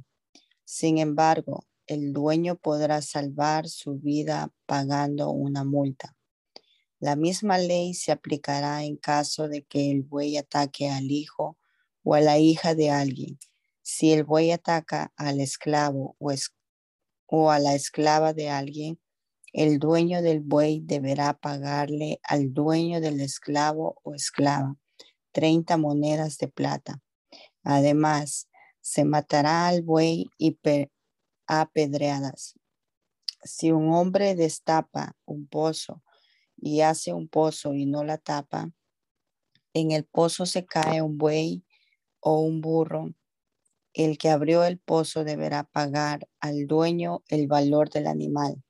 [0.64, 6.16] Sin embargo, el dueño podrá salvar su vida pagando una multa.
[7.00, 11.58] La misma ley se aplicará en caso de que el buey ataque al hijo
[12.04, 13.40] o a la hija de alguien.
[13.82, 16.14] Si el buey ataca al esclavo
[17.26, 19.00] o, a la esclava de alguien,
[19.52, 24.76] el dueño del buey deberá pagarle al dueño del esclavo o esclava
[25.32, 27.02] 30 monedas de plata.
[27.64, 28.48] Además,
[28.80, 30.52] se matará al buey y
[31.50, 32.54] apedreadas.
[33.42, 36.04] Si un hombre destapa un pozo
[36.56, 38.70] y hace un pozo y no la tapa,
[39.74, 41.64] en el pozo se cae un buey
[42.20, 43.12] o un burro.
[43.92, 48.62] El que abrió el pozo deberá pagar al dueño el valor del animal,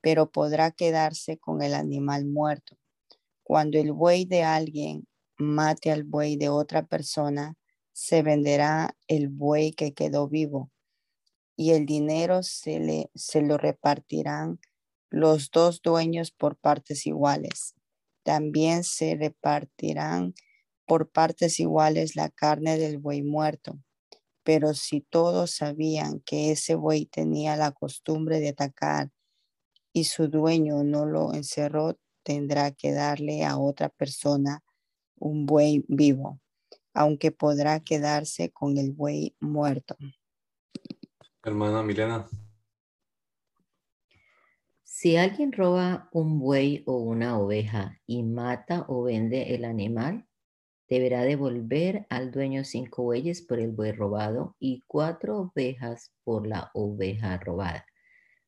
[0.00, 2.76] pero podrá quedarse con el animal muerto.
[3.44, 7.54] Cuando el buey de alguien mate al buey de otra persona,
[7.92, 10.72] se venderá el buey que quedó vivo
[11.58, 14.60] y el dinero se, le, se lo repartirán
[15.10, 17.74] los dos dueños por partes iguales.
[18.22, 20.34] También se repartirán
[20.86, 23.76] por partes iguales la carne del buey muerto.
[24.44, 29.10] Pero si todos sabían que ese buey tenía la costumbre de atacar
[29.92, 34.62] y su dueño no lo encerró, tendrá que darle a otra persona
[35.16, 36.40] un buey vivo,
[36.94, 39.96] aunque podrá quedarse con el buey muerto.
[41.44, 42.26] Hermana Milena.
[44.82, 50.26] Si alguien roba un buey o una oveja y mata o vende el animal,
[50.88, 56.72] deberá devolver al dueño cinco bueyes por el buey robado y cuatro ovejas por la
[56.74, 57.86] oveja robada.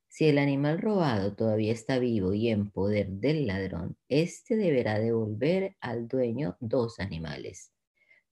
[0.08, 5.76] Si el animal robado todavía está vivo y en poder del ladrón, éste deberá devolver
[5.80, 7.72] al dueño dos animales.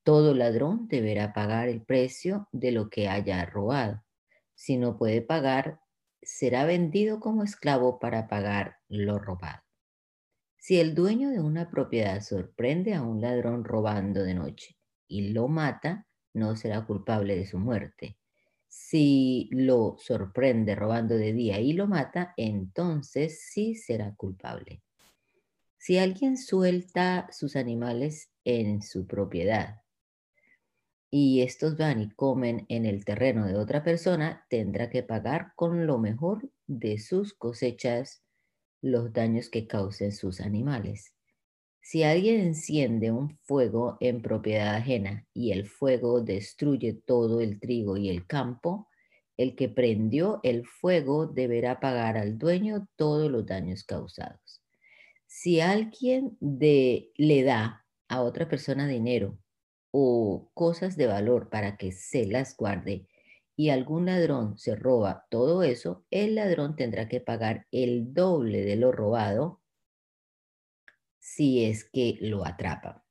[0.02, 4.02] Todo ladrón deberá pagar el precio de lo que haya robado.
[4.58, 5.80] Si no puede pagar,
[6.20, 9.62] será vendido como esclavo para pagar lo robado.
[10.56, 15.46] Si el dueño de una propiedad sorprende a un ladrón robando de noche y lo
[15.46, 18.18] mata, no será culpable de su muerte.
[18.66, 24.82] Si lo sorprende robando de día y lo mata, entonces sí será culpable.
[25.76, 29.82] Si alguien suelta sus animales en su propiedad
[31.10, 35.86] y estos van y comen en el terreno de otra persona, tendrá que pagar con
[35.86, 38.22] lo mejor de sus cosechas
[38.82, 41.14] los daños que causen sus animales.
[41.80, 47.96] Si alguien enciende un fuego en propiedad ajena y el fuego destruye todo el trigo
[47.96, 48.88] y el campo,
[49.38, 54.62] el que prendió el fuego deberá pagar al dueño todos los daños causados.
[55.26, 59.38] Si alguien le da a otra persona dinero
[60.00, 63.08] o cosas de valor para que se las guarde
[63.56, 68.76] y algún ladrón se roba todo eso, el ladrón tendrá que pagar el doble de
[68.76, 69.61] lo robado
[71.18, 73.04] si es que lo atrapa.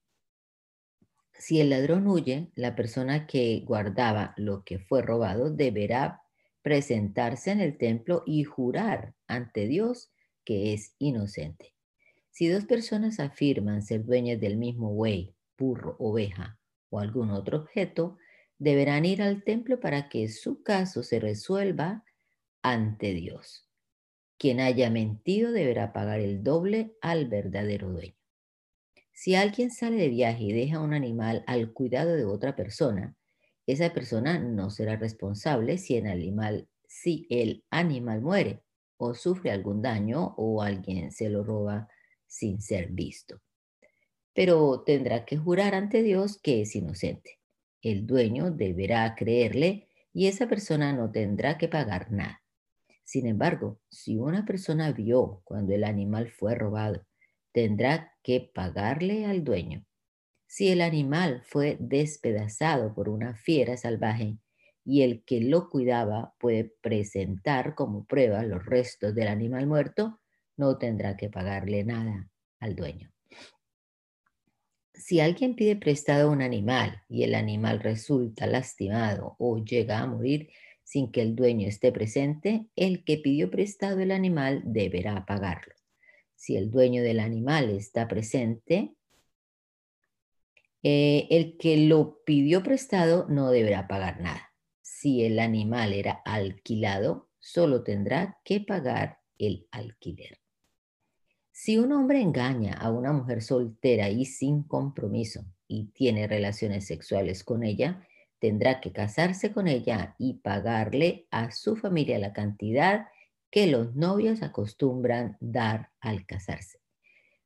[1.33, 6.21] Si el ladrón huye, la persona que guardaba lo que fue robado deberá
[6.61, 10.09] presentarse en el templo y jurar ante Dios
[10.45, 11.75] que es inocente.
[12.31, 16.56] Si dos personas afirman ser dueñas del mismo buey, burro, oveja
[16.89, 18.17] o algún otro objeto,
[18.59, 22.03] deberán ir al templo para que su caso se resuelva
[22.61, 23.67] ante Dios.
[24.37, 28.15] Quien haya mentido deberá pagar el doble al verdadero dueño.
[29.13, 33.15] Si alguien sale de viaje y deja un animal al cuidado de otra persona,
[33.65, 38.63] esa persona no será responsable si el animal, si el animal muere
[38.97, 41.89] o sufre algún daño o alguien se lo roba
[42.27, 43.41] sin ser visto
[44.37, 47.39] pero tendrá que jurar ante Dios que es inocente.
[47.81, 52.43] El dueño deberá creerle y esa persona no tendrá que pagar nada.
[53.03, 57.03] Sin embargo, si una persona vio cuando el animal fue robado,
[57.51, 59.83] tendrá que pagarle al dueño.
[60.45, 64.37] Si el animal fue despedazado por una fiera salvaje
[64.85, 70.19] y el que lo cuidaba puede presentar como prueba los restos del animal muerto,
[70.57, 73.16] no tendrá que pagarle nada al dueño
[74.97, 80.49] si alguien pide prestado un animal y el animal resulta lastimado o llega a morir,
[80.83, 85.73] sin que el dueño esté presente, el que pidió prestado el animal deberá pagarlo.
[86.35, 88.93] Si el dueño del animal está presente,
[90.83, 94.53] eh, el que lo pidió prestado no deberá pagar nada.
[94.81, 100.39] Si el animal era alquilado, solo tendrá que pagar el alquiler.
[101.59, 107.43] Si un hombre engaña a una mujer soltera y sin compromiso y tiene relaciones sexuales
[107.43, 113.07] con ella, tendrá que casarse con ella y pagarle a su familia la cantidad
[113.49, 116.79] que los novios acostumbran dar al casarse.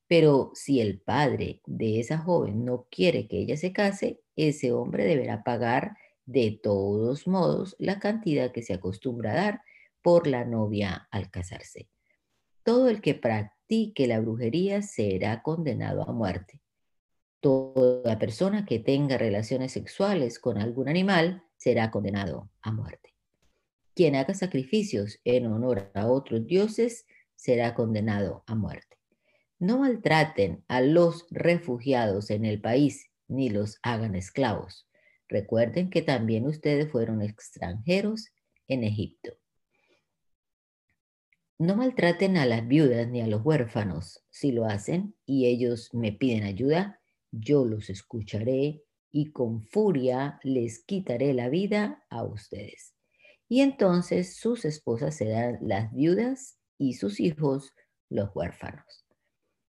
[0.08, 5.06] Pero si el padre de esa joven no quiere que ella se case, ese hombre
[5.06, 5.96] deberá pagar
[6.26, 9.62] de todos modos la cantidad que se acostumbra a dar
[10.02, 11.88] por la novia al casarse.
[12.64, 13.16] Todo el que
[13.72, 16.60] practique la brujería será condenado a muerte.
[17.40, 23.16] Toda persona que tenga relaciones sexuales con algún animal será condenado a muerte.
[23.96, 27.06] Quien haga sacrificios en honor a otros dioses
[27.38, 28.98] será condenado a muerte.
[29.58, 34.86] No maltraten a los refugiados en el país ni los hagan esclavos.
[35.30, 38.34] Recuerden que también ustedes fueron extranjeros
[38.68, 39.41] en Egipto.
[41.62, 44.24] No maltraten a las viudas ni a los huérfanos.
[44.32, 50.84] Si lo hacen y ellos me piden ayuda, yo los escucharé y con furia les
[50.84, 52.96] quitaré la vida a ustedes.
[53.48, 57.76] Y entonces sus esposas serán las viudas y sus hijos
[58.10, 59.06] los huérfanos.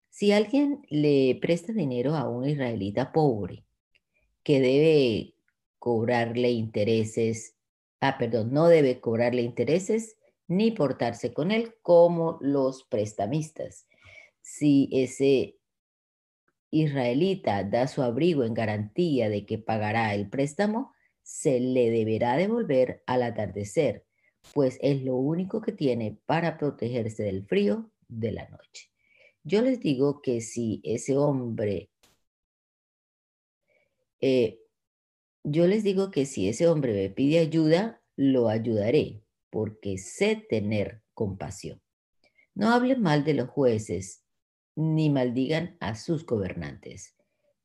[0.10, 3.64] Si alguien le presta dinero a un israelita pobre
[4.42, 5.36] que debe
[5.78, 7.54] cobrarle intereses,
[8.00, 13.88] ah, perdón, no debe cobrarle intereses ni portarse con él como los prestamistas.
[14.42, 15.58] Si ese
[16.72, 23.02] israelita da su abrigo en garantía de que pagará el préstamo, se le deberá devolver
[23.08, 24.06] al atardecer,
[24.54, 28.92] pues es lo único que tiene para protegerse del frío de la noche.
[29.44, 31.90] Yo les digo que si ese hombre,
[34.22, 34.60] eh,
[35.44, 39.25] yo les digo que si ese hombre me pide ayuda, lo ayudaré,
[39.56, 41.82] porque sé tener compasión.
[42.56, 44.22] No hablen mal de los jueces,
[44.76, 47.16] ni maldigan a sus gobernantes.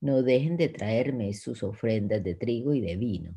[0.00, 3.34] No dejen de traerme sus ofrendas de trigo y de vino.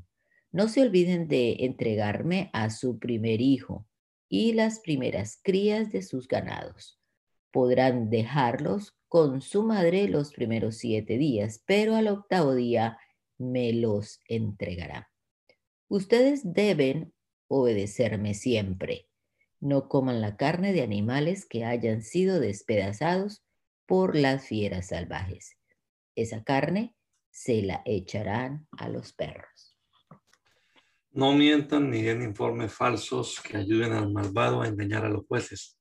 [0.52, 3.88] No se olviden de entregarme a su primer hijo
[4.30, 7.02] y las primeras crías de sus ganados.
[7.50, 13.00] Podrán dejarlos con su madre los primeros siete días, pero al octavo día
[13.40, 15.10] me los entregará.
[15.88, 17.13] Ustedes deben
[17.54, 19.08] obedecerme siempre.
[19.60, 23.44] No coman la carne de animales que hayan sido despedazados
[23.86, 25.58] por las fieras salvajes.
[26.16, 26.96] Esa carne
[27.32, 29.78] se la echarán a los perros.
[31.12, 35.78] No mientan ni den informes falsos que ayuden al malvado a engañar a los jueces.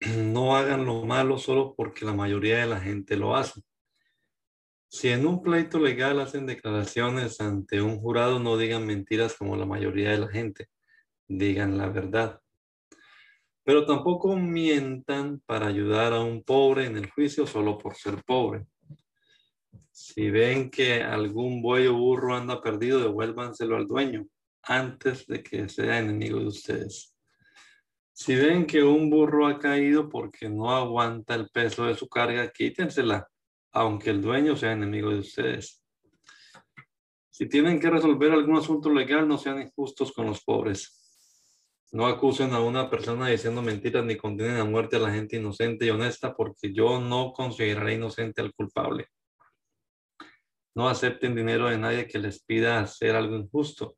[0.16, 3.62] No hagan lo malo solo porque la mayoría de la gente lo hace.
[4.90, 9.66] Si en un pleito legal hacen declaraciones ante un jurado, no digan mentiras como la
[9.66, 10.68] mayoría de la gente.
[11.28, 12.40] Digan la verdad.
[13.62, 18.66] Pero tampoco mientan para ayudar a un pobre en el juicio solo por ser pobre.
[19.90, 24.26] Si ven que algún buey o burro anda perdido, devuélvanselo al dueño
[24.62, 27.14] antes de que sea enemigo de ustedes.
[28.12, 32.50] Si ven que un burro ha caído porque no aguanta el peso de su carga,
[32.50, 33.28] quítensela,
[33.72, 35.84] aunque el dueño sea enemigo de ustedes.
[37.28, 41.07] Si tienen que resolver algún asunto legal, no sean injustos con los pobres.
[41.90, 45.86] No acusen a una persona diciendo mentiras ni condenen a muerte a la gente inocente
[45.86, 49.06] y honesta, porque yo no consideraré inocente al culpable.
[50.74, 53.96] No acepten dinero de nadie que les pida hacer algo injusto.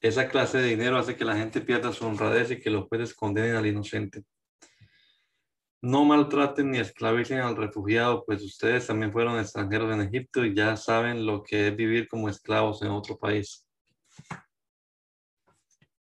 [0.00, 3.14] Esa clase de dinero hace que la gente pierda su honradez y que los jueces
[3.14, 4.22] condenen al inocente.
[5.80, 10.76] No maltraten ni esclavicen al refugiado, pues ustedes también fueron extranjeros en Egipto y ya
[10.76, 13.66] saben lo que es vivir como esclavos en otro país.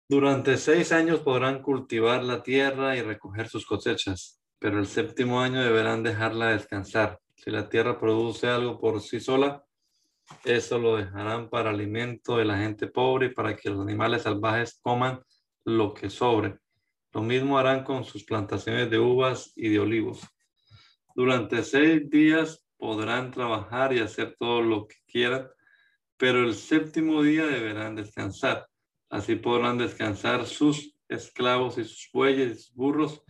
[0.10, 5.62] Durante seis años podrán cultivar la tierra y recoger sus cosechas, pero el séptimo año
[5.62, 7.20] deberán dejarla descansar.
[7.36, 9.66] Si la tierra produce algo por sí sola,
[10.46, 14.80] eso lo dejarán para alimento de la gente pobre y para que los animales salvajes
[14.82, 15.20] coman
[15.66, 16.58] lo que sobre.
[17.12, 20.22] Lo mismo harán con sus plantaciones de uvas y de olivos.
[21.16, 25.50] Durante seis días podrán trabajar y hacer todo lo que quieran,
[26.16, 28.67] pero el séptimo día deberán descansar
[29.10, 33.24] Así podrán descansar sus esclavos y sus bueyes burros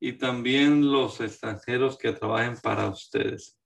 [0.00, 3.58] y también los extranjeros que trabajen para ustedes.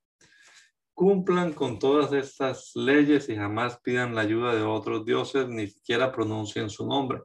[0.94, 6.12] Cumplan con todas estas leyes y jamás pidan la ayuda de otros dioses, ni siquiera
[6.12, 7.22] pronuncien su nombre.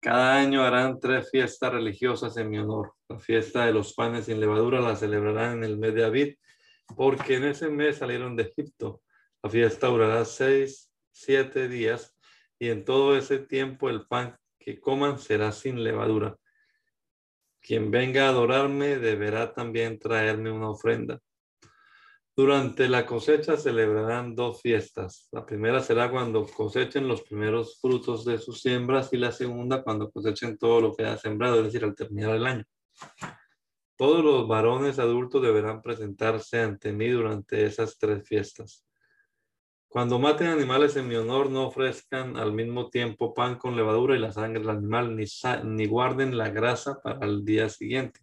[0.00, 2.94] Cada año harán tres fiestas religiosas en mi honor.
[3.08, 6.34] La fiesta de los panes sin levadura la celebrarán en el mes de Abid,
[6.96, 9.00] porque en ese mes salieron de Egipto.
[9.42, 12.16] La fiesta durará seis, siete días,
[12.62, 16.36] y en todo ese tiempo el pan que coman será sin levadura.
[17.60, 21.18] Quien venga a adorarme deberá también traerme una ofrenda.
[22.36, 25.26] Durante la cosecha celebrarán dos fiestas.
[25.32, 30.12] La primera será cuando cosechen los primeros frutos de sus siembras y la segunda cuando
[30.12, 32.64] cosechen todo lo que ha sembrado, es decir, al terminar el año.
[33.96, 38.86] Todos los varones adultos deberán presentarse ante mí durante esas tres fiestas.
[39.92, 44.18] Cuando maten animales en mi honor, no ofrezcan al mismo tiempo pan con levadura y
[44.18, 45.26] la sangre del animal, ni,
[45.64, 48.20] ni guarden la grasa para el día siguiente.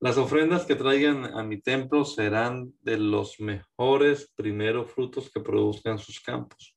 [0.00, 6.00] Las ofrendas que traigan a mi templo serán de los mejores primeros frutos que produzcan
[6.00, 6.76] sus campos.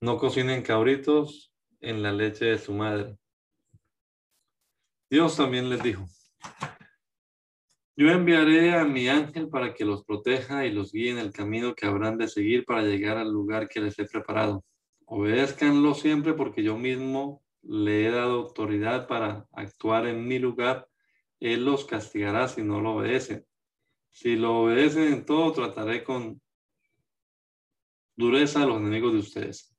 [0.00, 3.18] No cocinen cabritos en la leche de su madre.
[5.10, 6.06] Dios también les dijo,
[7.96, 11.74] yo enviaré a mi ángel para que los proteja y los guíe en el camino
[11.74, 14.64] que habrán de seguir para llegar al lugar que les he preparado.
[15.06, 20.86] Obedézcanlo siempre porque yo mismo le he dado autoridad para actuar en mi lugar
[21.40, 23.44] él los castigará si no lo obedecen.
[24.10, 26.40] Si lo obedecen en todo, trataré con
[28.16, 29.76] dureza a los enemigos de ustedes.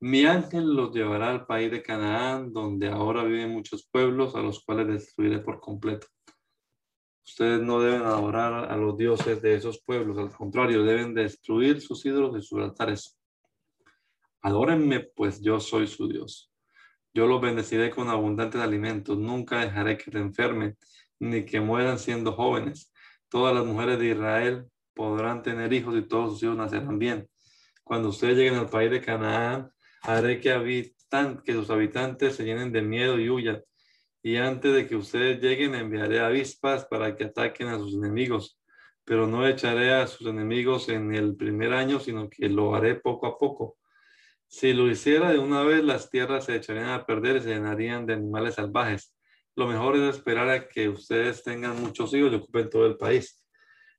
[0.00, 4.64] Mi ángel los llevará al país de Canaán, donde ahora viven muchos pueblos a los
[4.64, 6.08] cuales destruiré por completo.
[7.26, 12.04] Ustedes no deben adorar a los dioses de esos pueblos, al contrario, deben destruir sus
[12.04, 13.18] ídolos y sus altares.
[14.42, 16.52] Adórenme, pues yo soy su Dios.
[17.14, 19.16] Yo los bendeciré con abundantes alimentos.
[19.16, 20.76] Nunca dejaré que te enfermen
[21.18, 22.92] ni que mueran siendo jóvenes.
[23.28, 27.28] Todas las mujeres de Israel podrán tener hijos y todos sus hijos nacerán bien.
[27.82, 29.70] Cuando ustedes lleguen al país de Canaán,
[30.02, 33.62] haré que, habitan, que sus habitantes se llenen de miedo y huyan.
[34.24, 38.58] Y antes de que ustedes lleguen, enviaré avispas para que ataquen a sus enemigos.
[39.04, 43.28] Pero no echaré a sus enemigos en el primer año, sino que lo haré poco
[43.28, 43.76] a poco
[44.56, 48.06] si lo hiciera de una vez, las tierras se echarían a perder y se llenarían
[48.06, 49.12] de animales salvajes.
[49.56, 53.44] Lo mejor es esperar a que ustedes tengan muchos hijos y ocupen todo el país.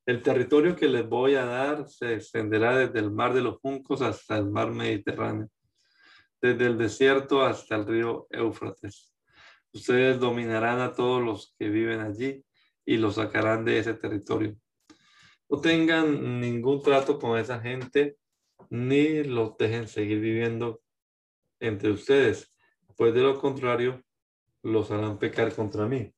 [0.05, 4.01] El territorio que les voy a dar se extenderá desde el mar de los juncos
[4.01, 5.49] hasta el mar Mediterráneo,
[6.41, 9.14] desde el desierto hasta el río Éufrates.
[9.75, 12.45] Ustedes dominarán a todos los que viven allí
[12.85, 14.55] y los sacarán de ese territorio.
[15.49, 18.17] No tengan ningún trato con esa gente
[18.69, 20.81] ni los dejen seguir viviendo
[21.59, 22.55] entre ustedes,
[22.95, 24.01] pues de lo contrario
[24.63, 26.09] los harán pecar contra mí.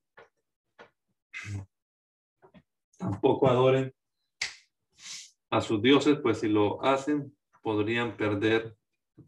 [2.99, 3.91] Tampoco adoren
[5.49, 8.77] a sus dioses, pues si lo hacen podrían perder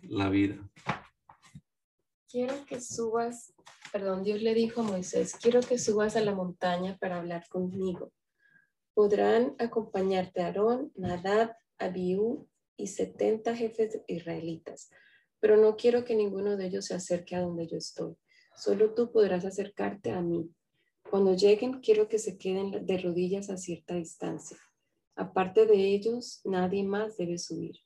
[0.02, 0.70] la vida.
[2.30, 3.56] Quiero que subas,
[3.92, 8.12] perdón, Dios le dijo a Moisés, quiero que subas a la montaña para hablar conmigo.
[8.94, 14.90] Podrán acompañarte Aarón, Nadab, Abiú y 70 jefes israelitas,
[15.40, 18.16] pero no quiero que ninguno de ellos se acerque a donde yo estoy.
[18.56, 20.50] Solo tú podrás acercarte a mí.
[21.10, 24.58] Cuando lleguen, quiero que se queden de rodillas a cierta distancia.
[25.16, 27.78] Aparte de ellos, nadie más debe subir.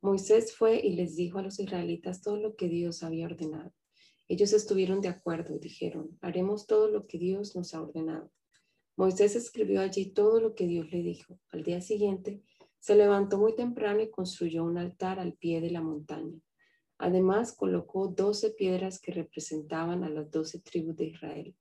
[0.00, 3.72] Moisés fue y les dijo a los israelitas todo lo que Dios había ordenado.
[4.28, 8.30] Ellos estuvieron de acuerdo y dijeron, haremos todo lo que Dios nos ha ordenado.
[8.96, 11.38] Moisés escribió allí todo lo que Dios le dijo.
[11.50, 12.42] Al día siguiente,
[12.80, 16.40] se levantó muy temprano y construyó un altar al pie de la montaña.
[16.98, 21.54] Además, colocó doce piedras que representaban a las doce tribus de Israel.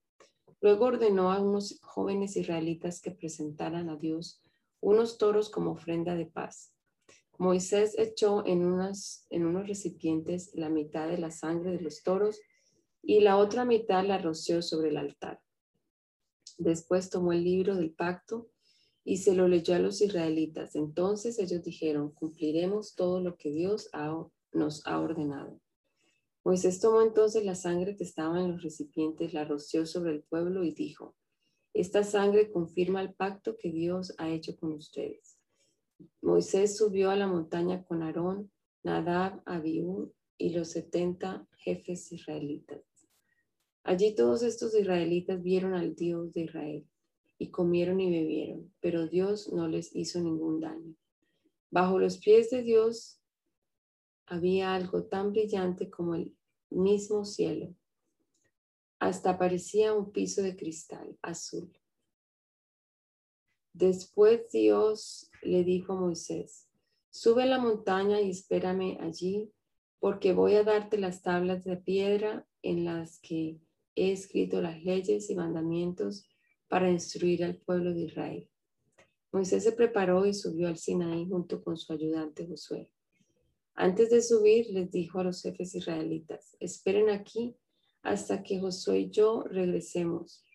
[0.62, 4.42] Luego ordenó a unos jóvenes israelitas que presentaran a Dios
[4.80, 6.74] unos toros como ofrenda de paz.
[7.38, 12.40] Moisés echó en, unas, en unos recipientes la mitad de la sangre de los toros
[13.08, 15.40] y la otra mitad la roció sobre el altar.
[16.58, 18.50] Después tomó el libro del pacto
[19.04, 20.76] y se lo leyó a los israelitas.
[20.76, 23.90] Entonces ellos dijeron, cumpliremos todo lo que Dios
[24.52, 25.62] nos ha ordenado.
[26.44, 30.64] Moisés tomó entonces la sangre que estaba en los recipientes, la roció sobre el pueblo
[30.64, 31.16] y dijo,
[31.74, 35.38] esta sangre confirma el pacto que Dios ha hecho con ustedes.
[36.22, 38.52] Moisés subió a la montaña con Aarón,
[38.84, 42.95] Nadab, Abiú y los setenta jefes israelitas.
[43.88, 46.88] Allí todos estos israelitas vieron al Dios de Israel
[47.38, 50.96] y comieron y bebieron, pero Dios no les hizo ningún daño.
[51.70, 53.22] Bajo los pies de Dios
[54.26, 56.36] había algo tan brillante como el
[56.72, 57.76] mismo cielo.
[58.98, 61.72] Hasta parecía un piso de cristal azul.
[63.72, 66.68] Después Dios le dijo a Moisés,
[67.12, 69.52] sube a la montaña y espérame allí
[70.00, 73.60] porque voy a darte las tablas de piedra en las que
[73.96, 76.28] he escrito las leyes y mandamientos
[76.68, 78.50] para instruir al pueblo de Israel.
[79.32, 82.90] Moisés se preparó y subió al Sinaí junto con su ayudante Josué.
[83.74, 87.58] Antes de subir, les dijo a los jefes israelitas, esperen aquí
[88.02, 90.46] hasta que Josué y yo regresemos.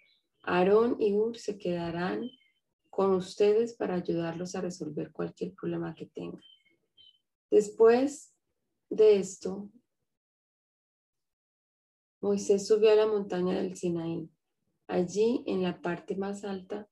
[0.42, 2.30] Aarón y Ur se quedarán
[2.88, 6.40] con ustedes para ayudarlos a resolver cualquier problema que tengan.
[7.50, 8.34] Después
[8.88, 9.70] de esto,
[12.20, 14.28] Moisés subió a la montaña del Sinaí.
[14.86, 16.88] Allí, en la parte más alta,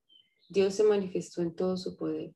[0.48, 2.34] Dios se manifestó en todo su poder.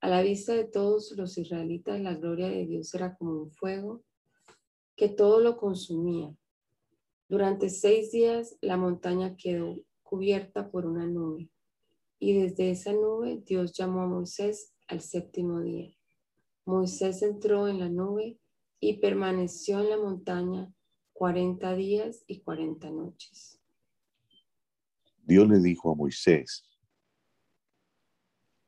[0.00, 4.02] A la vista de todos los israelitas, la gloria de Dios era como un fuego
[4.96, 6.34] que todo lo consumía.
[7.28, 11.50] Durante seis días la montaña quedó cubierta por una nube
[12.18, 15.96] y desde esa nube Dios llamó a Moisés al séptimo día.
[16.64, 18.38] Moisés entró en la nube
[18.80, 20.72] y permaneció en la montaña
[21.12, 23.60] cuarenta días y cuarenta noches.
[25.24, 26.64] Dios le dijo a Moisés,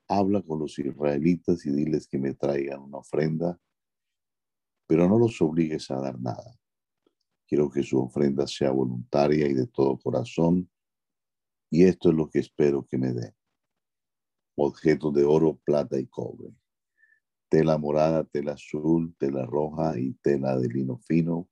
[0.09, 3.59] habla con los israelitas y diles que me traigan una ofrenda,
[4.87, 6.59] pero no los obligues a dar nada.
[7.47, 10.71] Quiero que su ofrenda sea voluntaria y de todo corazón,
[11.71, 13.35] y esto es lo que espero que me den.
[14.57, 16.55] Objetos de oro, plata y cobre
[17.55, 21.49] tela morada, tela azul, tela roja y tela de lino fino,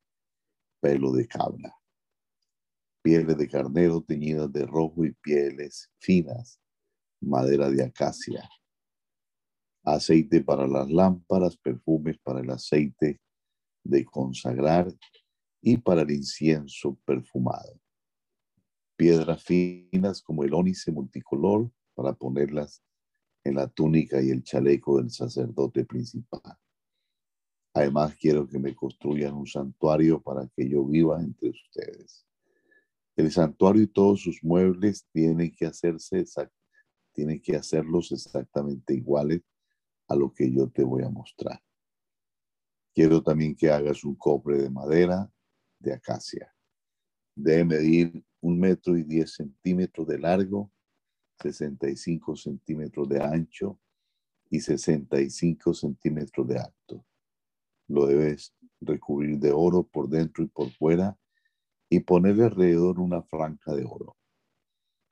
[0.83, 1.73] pelo de cabra,
[3.03, 6.59] pieles de carnero teñidas de rojo y pieles finas,
[7.21, 8.49] madera de acacia,
[9.85, 13.21] aceite para las lámparas, perfumes para el aceite
[13.85, 14.93] de consagrar
[15.61, 17.81] y para el incienso perfumado.
[18.97, 22.83] Piedras finas como el ónice multicolor para ponerlas
[23.45, 26.59] en la túnica y el chaleco del sacerdote principal.
[27.75, 32.27] Además, quiero que me construyan un santuario para que yo viva entre ustedes.
[33.17, 36.25] El santuario y todos sus muebles tienen que hacerse
[37.15, 39.43] tienen que hacerlos exactamente iguales
[40.09, 41.63] a lo que yo te voy a mostrar.
[42.95, 45.31] Quiero también que hagas un cofre de madera
[45.79, 46.55] de acacia.
[47.35, 50.71] Debe medir un metro y diez centímetros de largo
[51.43, 53.81] 65 centímetros de ancho
[54.49, 57.05] y 65 centímetros de alto.
[57.93, 61.15] Lo debes recubrir de oro por dentro y por fuera
[61.91, 64.17] y ponerle alrededor una franja de oro.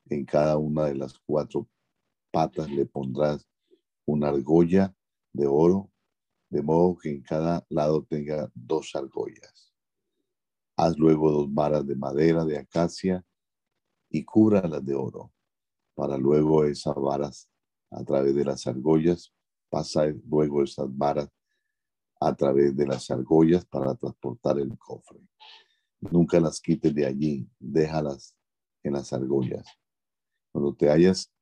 [0.09, 1.69] En cada una de las cuatro
[2.31, 3.47] patas le pondrás
[4.07, 4.95] una argolla
[5.31, 5.91] de oro,
[6.49, 9.71] de modo que en cada lado tenga dos argollas.
[10.75, 13.23] Haz luego dos varas de madera de acacia
[14.09, 15.31] y cúbralas de oro
[15.93, 17.47] para luego esas varas
[17.91, 19.31] a través de las argollas,
[19.69, 21.29] pasa luego esas varas
[22.21, 25.19] a través de las argollas para transportar el cofre.
[25.99, 28.35] Nunca las quites de allí, déjalas
[28.83, 29.65] en las argollas.
[30.51, 31.33] Cuando te hayas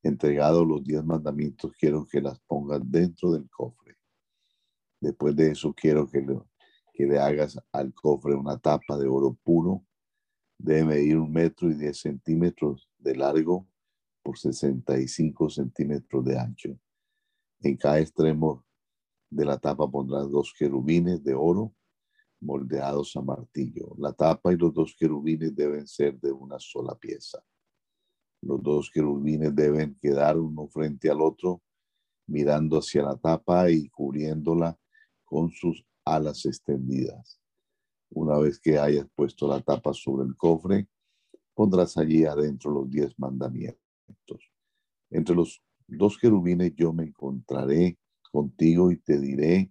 [0.00, 3.96] entregado los diez mandamientos, quiero que las pongas dentro del cofre.
[5.00, 6.24] Después de eso, quiero que
[7.04, 9.84] le, hagas al cofre una tapa de oro puro.
[10.56, 13.66] Debe medir un metro y diez centímetros de largo
[14.22, 16.78] por 65 centímetros de ancho.
[17.60, 18.64] En cada extremo
[19.32, 21.74] de la tapa pondrás dos querubines de oro
[22.40, 23.94] moldeados a martillo.
[23.98, 27.42] La tapa y los dos querubines deben ser de una sola pieza.
[28.42, 31.62] Los dos querubines deben quedar uno frente al otro,
[32.26, 34.78] mirando hacia la tapa y cubriéndola
[35.24, 37.40] con sus alas extendidas.
[38.10, 40.88] Una vez que hayas puesto la tapa sobre el cofre,
[41.54, 43.78] pondrás allí adentro los diez mandamientos.
[45.10, 47.98] Entre los dos querubines yo me encontraré
[48.32, 49.70] contigo y te diré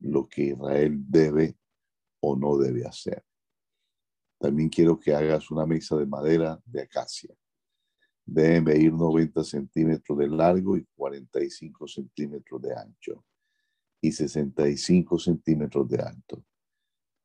[0.00, 1.56] lo que Israel debe
[2.20, 3.24] o no debe hacer.
[4.38, 7.34] También quiero que hagas una mesa de madera de acacia.
[8.24, 13.24] Debe medir 90 centímetros de largo y 45 centímetros de ancho
[14.00, 16.44] y 65 centímetros de alto.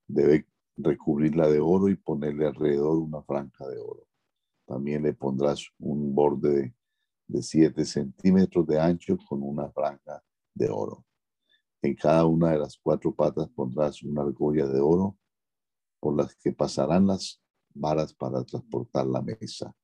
[0.07, 0.47] Debe
[0.77, 4.07] recubrirla de oro y ponerle alrededor una franja de oro.
[4.65, 6.73] También le pondrás un borde
[7.27, 11.05] de 7 centímetros de ancho con una franja de oro.
[11.81, 15.17] En cada una de las cuatro patas pondrás una argolla de oro
[15.99, 17.41] por las que pasarán las
[17.73, 19.75] varas para transportar la mesa.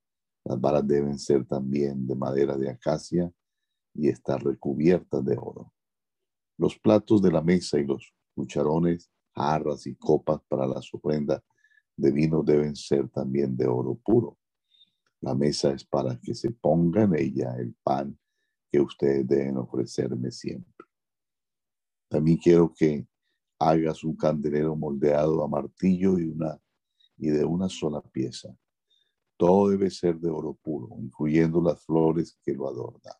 [0.45, 3.31] Las varas deben ser también de madera de acacia
[3.93, 5.73] y estar recubiertas de oro.
[6.57, 11.41] Los platos de la mesa y los cucharones, jarras y copas para las ofrendas
[11.95, 14.37] de vino deben ser también de oro puro.
[15.21, 18.17] La mesa es para que se ponga en ella el pan
[18.71, 20.85] que ustedes deben ofrecerme siempre.
[22.07, 23.07] También quiero que
[23.59, 26.59] hagas un candelero moldeado a martillo y, una,
[27.17, 28.55] y de una sola pieza.
[29.37, 33.13] Todo debe ser de oro puro, incluyendo las flores que lo adornan.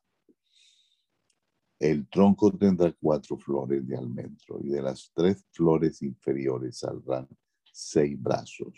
[1.80, 7.28] El tronco tendrá cuatro flores de almendro y de las tres flores inferiores saldrán
[7.72, 8.74] seis brazos,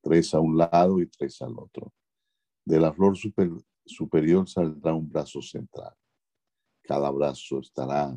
[0.00, 1.92] tres a un lado y tres al otro.
[2.64, 3.18] De la flor
[3.84, 5.94] superior saldrá un brazo central.
[6.82, 8.16] Cada brazo estará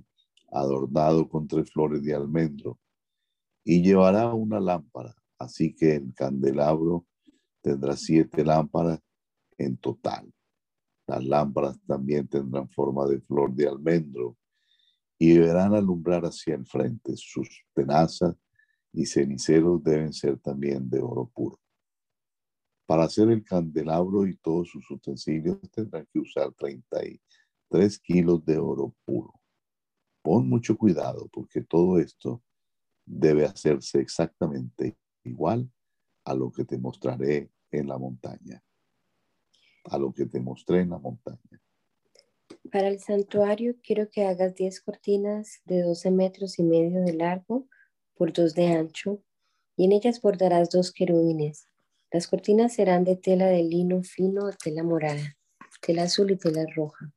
[0.52, 2.80] adornado con tres flores de almendro
[3.64, 5.16] y llevará una lámpara.
[5.38, 7.06] Así que el candelabro
[7.62, 9.00] tendrá siete lámparas
[9.58, 10.32] en total.
[11.06, 14.38] Las lámparas también tendrán forma de flor de almendro
[15.18, 17.14] y deberán alumbrar hacia el frente.
[17.16, 18.36] Sus tenazas
[18.94, 21.60] y ceniceros deben ser también de oro puro.
[22.88, 28.96] Para hacer el candelabro y todos sus utensilios tendrán que usar 33 kilos de oro
[29.04, 29.34] puro.
[30.22, 32.42] Pon mucho cuidado porque todo esto
[33.06, 35.70] debe hacerse exactamente igual
[36.24, 38.64] a lo que te mostraré en la montaña,
[39.84, 41.62] a lo que te mostré en la montaña.
[42.72, 47.68] Para el santuario quiero que hagas 10 cortinas de 12 metros y medio de largo
[48.16, 49.22] por 2 de ancho
[49.76, 51.68] y en ellas bordarás dos querubines.
[52.18, 55.38] Las cortinas serán de tela de lino fino tela morada,
[55.82, 57.14] tela azul y tela roja.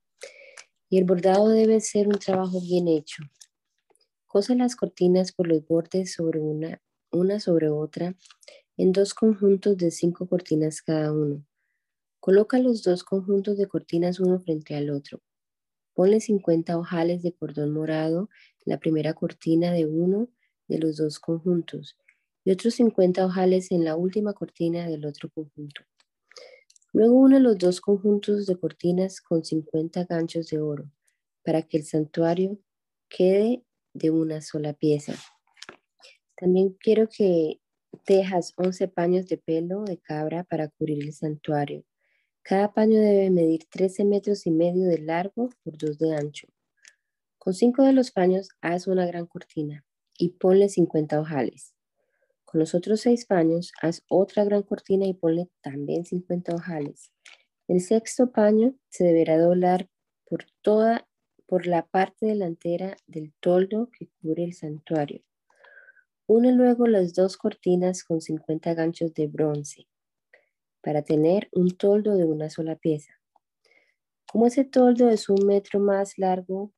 [0.91, 3.23] Y el bordado debe ser un trabajo bien hecho.
[4.27, 8.15] Cose las cortinas por los bordes sobre una, una sobre otra
[8.77, 11.47] en dos conjuntos de cinco cortinas cada uno.
[12.21, 15.23] Coloca los dos conjuntos de cortinas uno frente al otro.
[15.95, 18.29] Ponle 50 ojales de cordón morado
[18.67, 20.29] en la primera cortina de uno
[20.69, 21.97] de los dos conjuntos
[22.45, 25.83] y otros 50 ojales en la última cortina del otro conjunto.
[26.93, 30.91] Luego une los dos conjuntos de cortinas con 50 ganchos de oro
[31.45, 32.59] para que el santuario
[33.09, 33.65] quede
[33.95, 35.15] de una sola pieza.
[36.37, 37.61] También quiero que
[38.07, 41.85] dejas 11 paños de pelo de cabra para cubrir el santuario.
[42.43, 46.49] Cada paño debe medir 13 metros y medio de largo por 2 de ancho.
[47.39, 49.85] Con cinco de los paños haz una gran cortina
[50.19, 51.75] y ponle 50 ojales.
[52.51, 57.13] Con los otros seis paños, haz otra gran cortina y ponle también 50 ojales.
[57.69, 59.89] El sexto paño se deberá doblar
[60.29, 61.07] por toda
[61.47, 65.23] por la parte delantera del toldo que cubre el santuario.
[66.27, 69.87] Une luego las dos cortinas con 50 ganchos de bronce
[70.83, 73.13] para tener un toldo de una sola pieza.
[74.27, 76.73] Como ese toldo es un metro más largo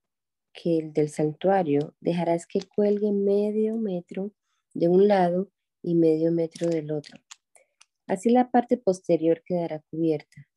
[0.53, 4.33] que el del santuario, dejarás que cuelgue medio metro
[4.75, 5.49] de un lado
[5.83, 7.19] y medio metro del otro.
[8.07, 10.49] Así la parte posterior quedará cubierta.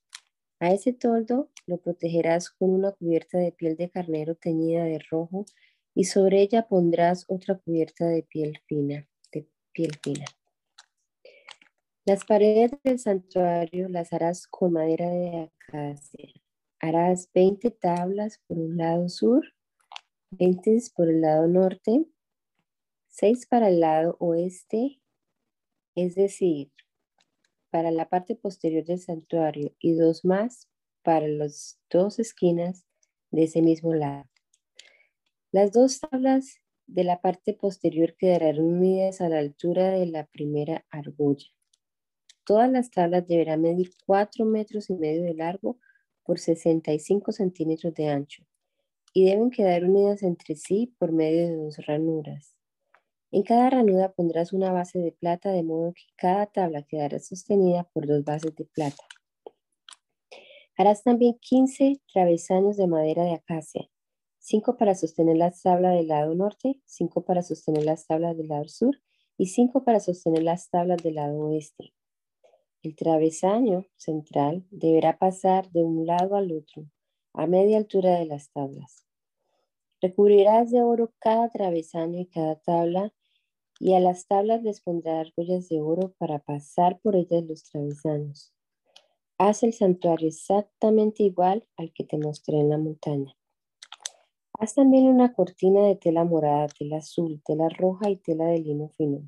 [0.59, 5.45] A ese toldo lo protegerás con una cubierta de piel de carnero teñida de rojo
[5.93, 10.26] y sobre ella pondrás otra cubierta de piel fina, de piel fina.
[12.05, 16.30] Las paredes del santuario las harás con madera de acacia.
[16.80, 19.43] Harás 20 tablas por un lado sur,
[20.32, 22.05] 20 por el lado norte,
[23.07, 24.99] 6 para el lado oeste
[25.96, 26.72] es decir,
[27.70, 30.70] para la parte posterior del santuario y dos más
[31.04, 32.86] para las dos esquinas
[33.32, 34.30] de ese mismo lado.
[35.52, 40.86] Las dos tablas de la parte posterior quedarán unidas a la altura de la primera
[40.89, 41.48] argolla.
[42.46, 45.80] Todas las tablas deberán medir 4 metros y medio de largo
[46.24, 48.43] por 65 centímetros de ancho
[49.14, 52.55] y deben quedar unidas entre sí por medio de dos ranuras.
[53.32, 57.84] En cada ranura pondrás una base de plata de modo que cada tabla quedará sostenida
[57.93, 59.03] por dos bases de plata.
[60.78, 63.89] Harás también 15 travesaños de madera de acacia,
[64.39, 68.67] 5 para sostener las tablas del lado norte, 5 para sostener las tablas del lado
[68.67, 68.95] sur
[69.38, 71.93] y 5 para sostener las tablas del lado oeste.
[72.84, 76.86] El travesaño central deberá pasar de un lado al otro,
[77.34, 79.05] a media altura de las tablas.
[80.06, 83.12] Recubrirás de oro cada travesaño y cada tabla
[83.80, 88.53] y a las tablas les pondrá argollas de oro para pasar por ellas los travesaños.
[89.39, 93.36] Haz el santuario exactamente igual al que te mostré en la montaña.
[94.60, 98.89] Haz también una cortina de tela morada, tela azul, tela roja y tela de lino
[98.89, 99.28] fino.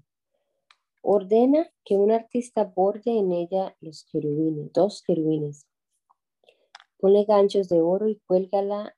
[1.02, 5.66] Ordena que un artista borde en ella los querubines, dos querubines.
[7.00, 8.94] Ponle ganchos de oro y cuélgala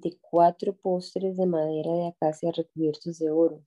[0.00, 3.62] de cuatro postres de madera de acacia recubiertos de oro.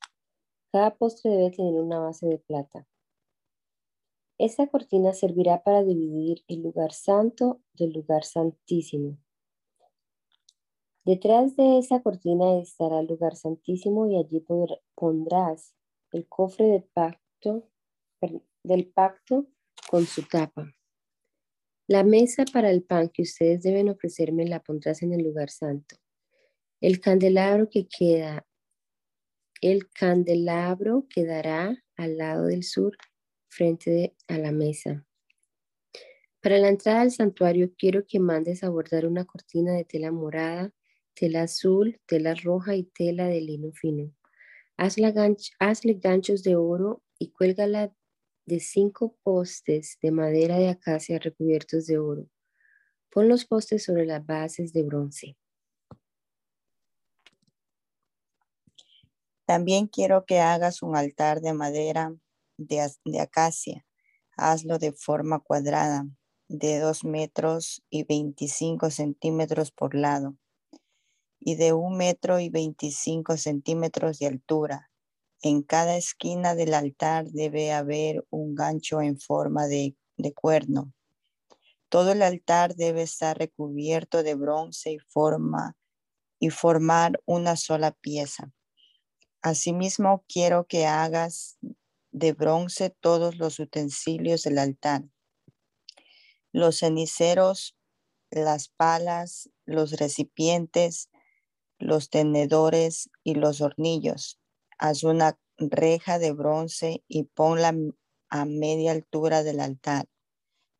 [0.71, 2.87] Cada postre debe tener una base de plata.
[4.37, 9.17] Esta cortina servirá para dividir el lugar santo del lugar santísimo.
[11.03, 14.45] Detrás de esa cortina estará el lugar santísimo y allí
[14.95, 15.75] pondrás
[16.11, 17.67] el cofre del pacto,
[18.63, 19.47] del pacto
[19.89, 20.71] con su tapa.
[21.87, 25.95] La mesa para el pan que ustedes deben ofrecerme la pondrás en el lugar santo.
[26.81, 28.47] El candelabro que queda,
[29.61, 32.95] el candelabro quedará al lado del sur,
[33.49, 35.05] frente a la mesa.
[36.41, 40.71] Para la entrada al santuario quiero que mandes a bordar una cortina de tela morada,
[41.15, 44.15] tela azul, tela roja y tela de lino fino.
[44.77, 47.93] hazle ganchos de oro y cuélgala
[48.45, 52.29] de cinco postes de madera de acacia recubiertos de oro.
[53.09, 55.35] Pon los postes sobre las bases de bronce.
[59.49, 62.13] También quiero que hagas un altar de madera
[62.57, 63.83] de, acacia.
[64.37, 66.05] Hazlo de forma cuadrada,
[66.47, 70.35] de dos metros y 25 centímetros por lado
[71.39, 74.91] y de un metro y 25 centímetros de altura.
[75.41, 79.95] En cada esquina del altar debe haber un gancho en forma de,
[80.35, 80.93] cuerno.
[81.89, 84.95] Todo el altar debe estar recubierto de bronce
[86.39, 88.53] y formar una sola pieza.
[89.41, 91.57] Asimismo, quiero que hagas
[92.11, 95.05] de bronce todos los utensilios del altar.
[96.51, 97.77] Los ceniceros,
[98.31, 101.09] las palas, los recipientes,
[101.77, 104.41] los tenedores y los hornillos.
[104.77, 107.73] Haz una reja de bronce y ponla
[108.29, 110.09] a media altura del altar.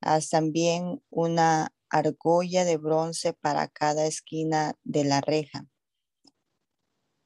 [0.02, 5.70] Haz también una argolla de bronce para cada esquina de la reja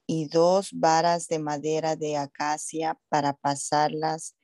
[0.06, 4.36] y dos varas de madera de acacia para pasarlas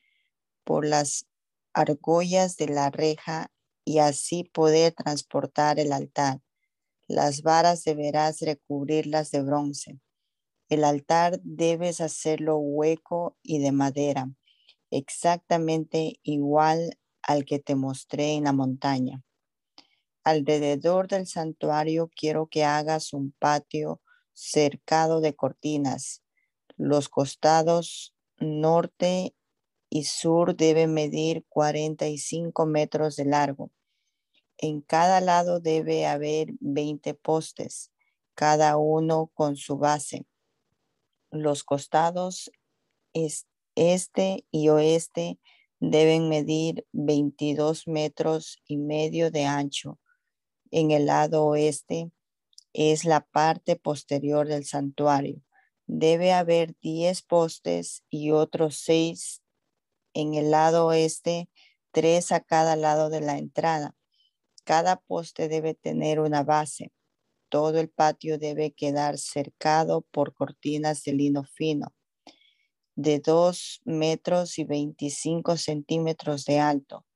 [0.64, 1.26] por las
[1.72, 3.50] argollas de la reja
[3.84, 6.40] y así poder transportar el altar.
[7.08, 10.00] Las varas deberás recubrirlas de bronce.
[10.68, 14.30] El altar debes hacerlo hueco y de madera,
[14.90, 19.22] exactamente igual al que te mostré en la montaña.
[20.22, 24.00] Alrededor del santuario quiero que hagas un patio
[24.41, 26.22] cercado de cortinas.
[26.76, 29.34] Los costados norte
[29.91, 33.70] y sur deben medir 45 metros de largo
[34.62, 37.91] en cada lado debe haber 20 postes,
[38.34, 40.26] cada uno con su base.
[41.30, 42.51] Los costados
[43.74, 45.38] este y oeste
[45.78, 49.99] deben medir 22 metros y medio de ancho.
[50.70, 52.11] En el lado oeste
[52.72, 55.42] es la parte posterior del santuario.
[55.86, 59.42] Debe haber 10 postes y otros 6
[60.14, 61.48] en el lado oeste,
[61.92, 63.96] tres a cada lado de la entrada.
[64.64, 66.92] Cada poste debe tener una base.
[67.48, 71.94] Todo el patio debe quedar cercado por cortinas de lino fino
[73.00, 77.06] de 2 metros y 25 centímetros de alto.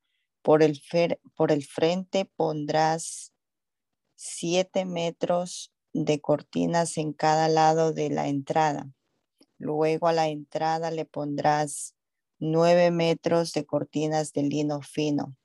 [0.43, 0.81] Por el,
[1.35, 3.34] por el frente pondrás
[4.25, 8.91] 7 metros de cortinas en cada lado de la entrada.
[9.59, 11.95] Luego a la entrada le pondrás
[12.39, 15.37] 9 metros de cortinas de lino fino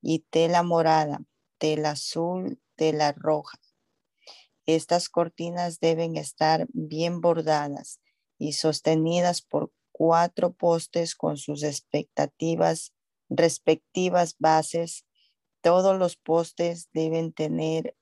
[0.00, 1.20] y tela morada
[1.62, 3.56] tela azul, tela roja.
[4.66, 8.00] Estas cortinas deben estar bien bordadas
[8.36, 12.92] y sostenidas por cuatro postes con sus expectativas,
[13.28, 15.06] respectivas bases.
[15.60, 17.96] Todos los postes deben tener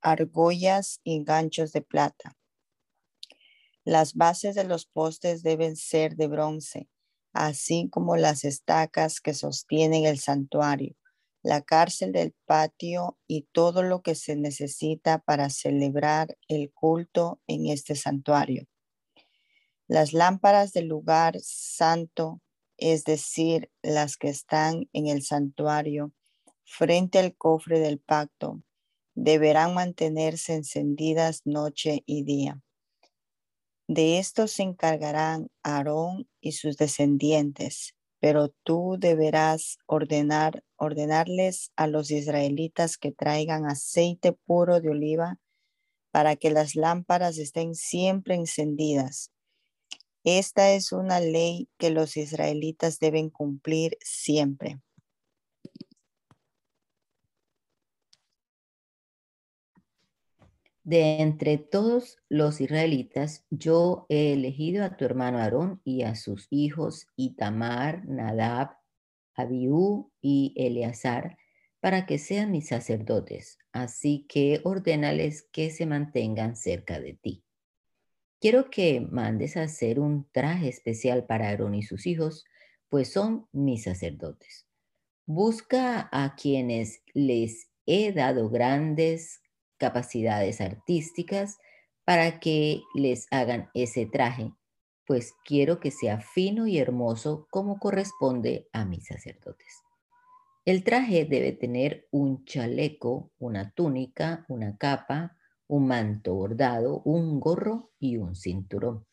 [0.00, 2.36] argollas y ganchos de plata.
[3.84, 6.88] Las bases de los postes deben ser de bronce,
[7.32, 10.96] así como las estacas que sostienen el santuario
[11.42, 17.68] la cárcel del patio y todo lo que se necesita para celebrar el culto en
[17.68, 18.66] este santuario.
[19.86, 22.42] Las lámparas del lugar santo,
[22.76, 26.12] es decir, las que están en el santuario
[26.64, 28.62] frente al cofre del pacto,
[29.22, 32.62] deberán mantenerse encendidas noche y día.
[33.86, 42.10] De esto se encargarán Aarón y sus descendientes pero tú deberás ordenar, ordenarles a los
[42.10, 45.38] israelitas que traigan aceite puro de oliva
[46.10, 49.30] para que las lámparas estén siempre encendidas.
[50.24, 54.80] Esta es una ley que los israelitas deben cumplir siempre.
[60.88, 66.46] De entre todos los israelitas, yo he elegido a tu hermano Aarón y a sus
[66.48, 68.70] hijos Itamar, Nadab,
[69.34, 71.36] Abiú y Eleazar
[71.80, 77.44] para que sean mis sacerdotes, así que ordénales que se mantengan cerca de ti.
[78.40, 82.46] Quiero que mandes a hacer un traje especial para Aarón y sus hijos,
[82.88, 84.66] pues son mis sacerdotes.
[85.26, 89.42] Busca a quienes les he dado grandes
[89.78, 91.58] capacidades artísticas
[92.04, 94.52] para que les hagan ese traje,
[95.06, 99.82] pues quiero que sea fino y hermoso como corresponde a mis sacerdotes.
[100.64, 107.90] El traje debe tener un chaleco, una túnica, una capa, un manto bordado, un gorro
[107.98, 109.06] y un cinturón.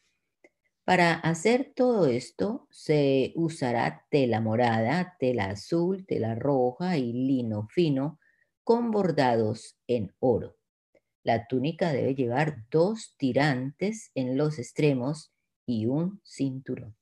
[0.84, 8.20] Para hacer todo esto se usará tela morada, tela azul, tela roja y lino fino
[8.64, 10.55] con bordados en oro.
[11.26, 15.34] La túnica debe llevar dos tirantes en los extremos
[15.66, 16.96] y un cinturón.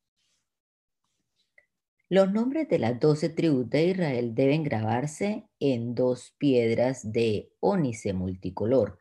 [2.08, 8.14] Los nombres de las doce tribus de Israel deben grabarse en dos piedras de ónice
[8.14, 8.98] multicolor,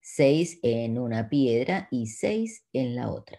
[0.00, 3.38] seis en una piedra y seis en la otra.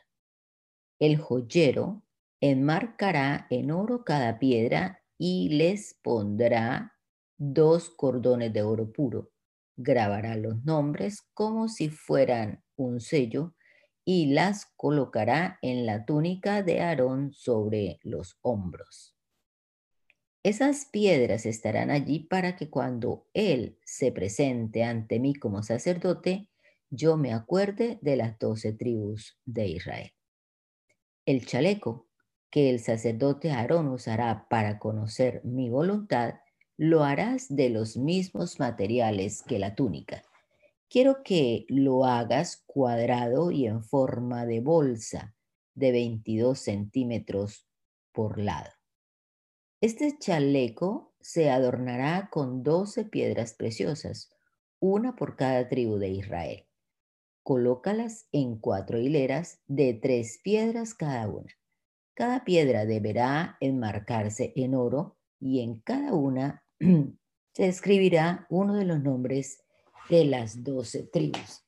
[0.98, 2.04] El joyero
[2.40, 6.96] enmarcará en oro cada piedra y les pondrá
[7.38, 9.31] dos cordones de oro puro.
[9.84, 13.56] Grabará los nombres como si fueran un sello
[14.06, 19.16] y las colocará en la túnica de Aarón sobre los hombros.
[20.44, 26.50] Esas piedras estarán allí para que cuando Él se presente ante mí como sacerdote,
[26.92, 30.12] yo me acuerde de las doce tribus de Israel.
[31.26, 32.08] El chaleco
[32.52, 36.41] que el sacerdote Aarón usará para conocer mi voluntad,
[36.84, 40.24] lo harás de los mismos materiales que la túnica
[40.90, 45.34] Quiero que lo hagas cuadrado y en forma de bolsa
[45.76, 47.66] de 22 centímetros
[48.12, 48.72] por lado.
[49.80, 54.32] Este chaleco se adornará con 12 piedras preciosas,
[54.80, 56.66] una por cada tribu de Israel.
[57.42, 61.54] Colócalas en cuatro hileras de tres piedras cada una.
[62.16, 66.66] Cada piedra deberá enmarcarse en oro y en cada una
[67.54, 69.64] se escribirá uno de los nombres
[70.10, 71.64] de las doce tribus.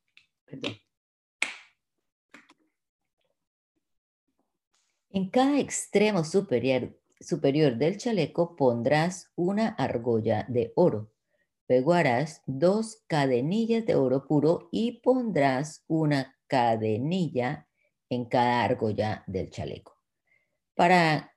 [5.09, 11.11] En cada extremo superior, superior del chaleco pondrás una argolla de oro.
[11.67, 17.67] Luego harás dos cadenillas de oro puro y pondrás una cadenilla
[18.09, 19.95] en cada argolla del chaleco.
[20.75, 21.33] Para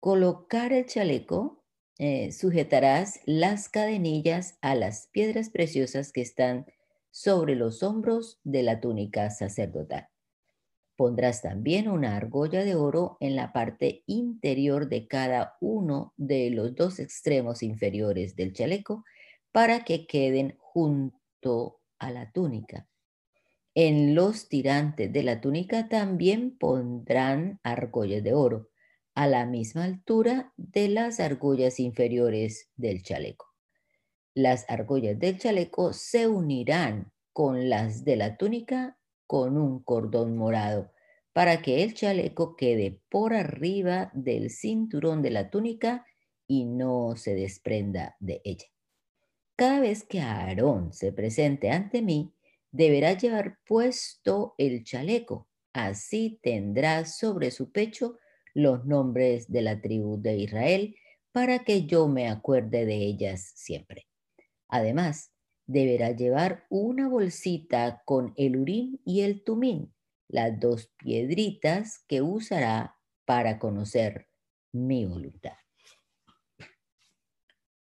[0.00, 1.61] colocar el chaleco,
[2.04, 6.66] eh, sujetarás las cadenillas a las piedras preciosas que están
[7.12, 10.08] sobre los hombros de la túnica sacerdotal.
[10.96, 16.74] Pondrás también una argolla de oro en la parte interior de cada uno de los
[16.74, 19.04] dos extremos inferiores del chaleco
[19.52, 22.88] para que queden junto a la túnica.
[23.76, 28.71] En los tirantes de la túnica también pondrán argollas de oro
[29.14, 33.46] a la misma altura de las argollas inferiores del chaleco.
[34.34, 40.92] Las argollas del chaleco se unirán con las de la túnica con un cordón morado
[41.32, 46.06] para que el chaleco quede por arriba del cinturón de la túnica
[46.46, 48.66] y no se desprenda de ella.
[49.56, 52.34] Cada vez que Aarón se presente ante mí,
[52.70, 55.48] deberá llevar puesto el chaleco.
[55.72, 58.18] Así tendrá sobre su pecho
[58.54, 60.96] los nombres de la tribu de Israel
[61.32, 64.06] para que yo me acuerde de ellas siempre.
[64.68, 65.32] Además,
[65.66, 69.94] deberá llevar una bolsita con el urín y el tumín,
[70.28, 74.28] las dos piedritas que usará para conocer
[74.72, 75.56] mi voluntad.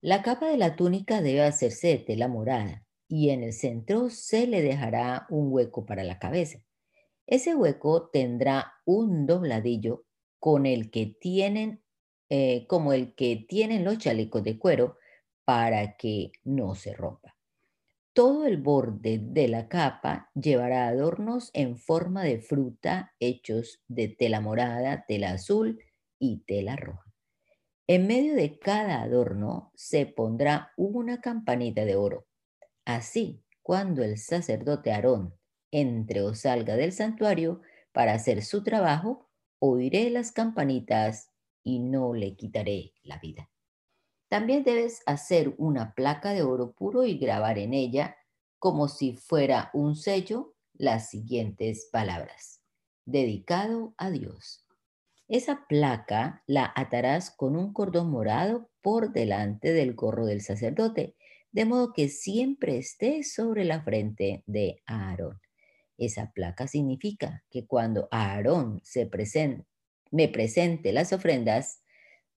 [0.01, 4.47] La capa de la túnica debe hacerse de tela morada y en el centro se
[4.47, 6.59] le dejará un hueco para la cabeza.
[7.27, 10.04] Ese hueco tendrá un dobladillo
[10.45, 11.81] con el que tienen,
[12.29, 14.99] eh, como el que tienen los chalecos de cuero
[15.43, 17.35] para que no se rompa.
[18.13, 24.39] Todo el borde de la capa llevará adornos en forma de fruta hechos de tela
[24.39, 25.79] morada, tela azul
[26.19, 27.11] y tela roja.
[27.87, 32.27] En medio de cada adorno se pondrá una campanita de oro.
[32.85, 35.33] Así, cuando el sacerdote Aarón
[35.71, 39.25] entre o salga del santuario para hacer su trabajo,
[39.59, 41.31] oiré las campanitas
[41.63, 43.49] y no le quitaré la vida.
[44.27, 48.17] También debes hacer una placa de oro puro y grabar en ella,
[48.59, 52.61] como si fuera un sello, las siguientes palabras.
[53.05, 54.65] Dedicado a Dios.
[55.27, 61.15] Esa placa la atarás con un cordón morado por delante del gorro del sacerdote,
[61.51, 65.39] de modo que siempre esté sobre la frente de Aarón.
[65.97, 69.09] Esa placa significa que cuando Aarón se
[70.11, 71.81] me presente las ofrendas,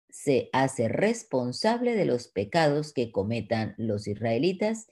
[0.10, 4.88] se hace responsable de los pecados que cometan los israelitas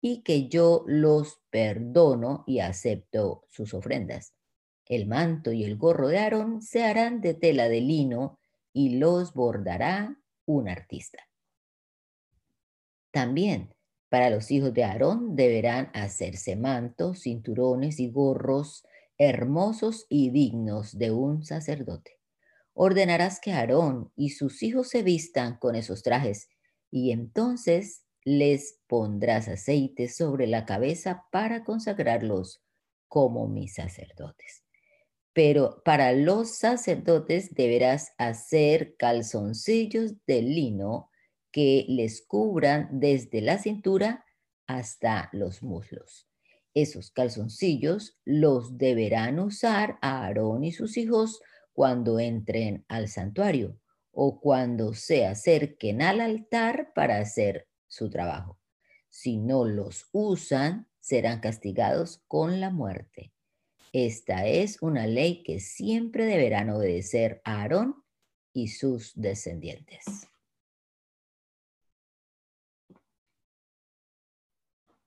[0.00, 4.34] y que yo los perdono y acepto sus ofrendas.
[4.86, 8.38] El manto y el gorro de Aarón se harán de tela de lino
[8.72, 10.16] y los bordará
[10.46, 11.28] un artista.
[13.10, 13.74] También
[14.10, 18.84] para los hijos de Aarón deberán hacerse mantos, cinturones y gorros
[19.16, 22.18] hermosos y dignos de un sacerdote.
[22.74, 26.48] Ordenarás que Aarón y sus hijos se vistan con esos trajes
[26.90, 32.62] y entonces les pondrás aceite sobre la cabeza para consagrarlos
[33.08, 34.64] como mis sacerdotes
[35.32, 41.09] pero para los sacerdotes deberás hacer calzoncillos de lino
[41.52, 44.24] que les cubran desde la cintura
[44.66, 46.28] hasta los muslos.
[46.74, 51.40] Esos calzoncillos los deberán usar Aarón y sus hijos
[51.72, 53.78] cuando entren al santuario
[54.12, 58.58] o cuando se acerquen al altar para hacer su trabajo.
[59.08, 63.32] Si no los usan, serán castigados con la muerte.
[63.92, 67.96] Esta es una ley que siempre deberán obedecer a Aarón
[68.52, 70.29] y sus descendientes.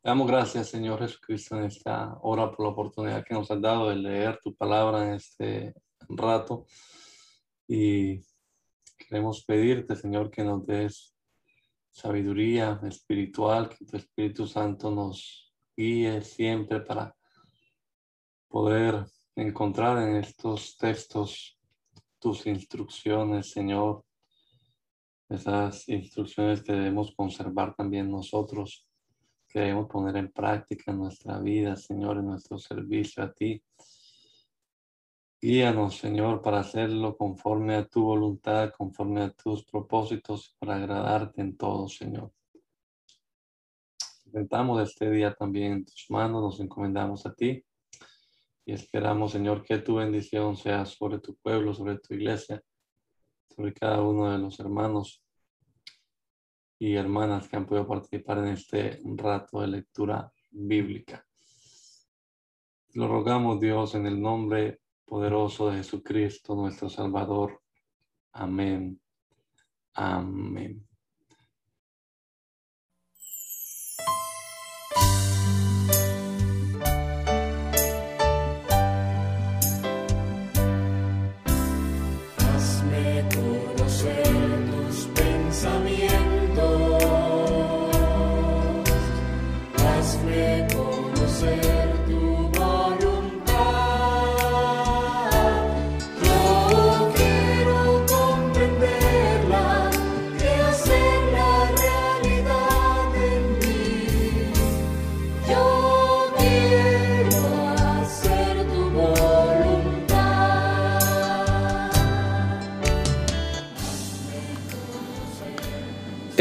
[0.06, 3.95] Damos gracias, Señor Jesucristo, en esta hora por la oportunidad que nos has dado de
[3.95, 5.76] leer tu palabra en este
[6.10, 6.66] rato.
[7.70, 8.20] Y
[8.97, 11.16] queremos pedirte, Señor, que nos des
[11.89, 17.16] sabiduría espiritual, que tu Espíritu Santo nos guíe siempre para
[18.49, 19.06] poder
[19.38, 21.58] encontrar en estos textos
[22.20, 24.04] tus instrucciones, Señor,
[25.30, 28.86] esas instrucciones que debemos conservar también nosotros,
[29.54, 33.64] que debemos poner en práctica en nuestra vida, Señor, en nuestro servicio a ti.
[35.39, 41.56] Guíanos, Señor, para hacerlo conforme a tu voluntad, conforme a tus propósitos, para agradarte en
[41.56, 42.32] todo, Señor.
[44.24, 47.64] Presentamos este día también en tus manos, nos encomendamos a ti
[48.66, 52.64] y esperamos, Señor, que tu bendición sea sobre tu pueblo, sobre tu iglesia,
[53.56, 55.23] sobre cada uno de los hermanos
[56.84, 61.26] y hermanas que han podido participar en este rato de lectura bíblica.
[62.96, 67.62] Lo rogamos, Dios, en el nombre poderoso de Jesucristo, nuestro Salvador.
[68.34, 69.00] Amén.
[69.94, 70.86] Amén.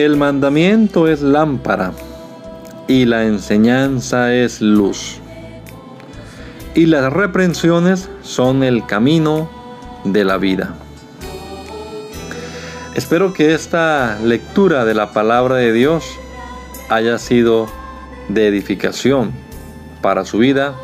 [0.04, 1.92] El mandamiento es lámpara
[2.88, 5.20] y la enseñanza es luz.
[6.74, 9.48] Y las reprensiones son el camino
[10.02, 10.74] de la vida.
[12.96, 16.04] Espero que esta lectura de la palabra de Dios
[16.88, 17.68] haya sido
[18.28, 19.30] de edificación
[20.00, 20.74] para su vida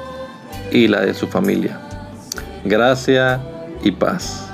[0.71, 1.81] y la de su familia.
[2.64, 3.43] Gracia
[3.83, 4.48] y paz.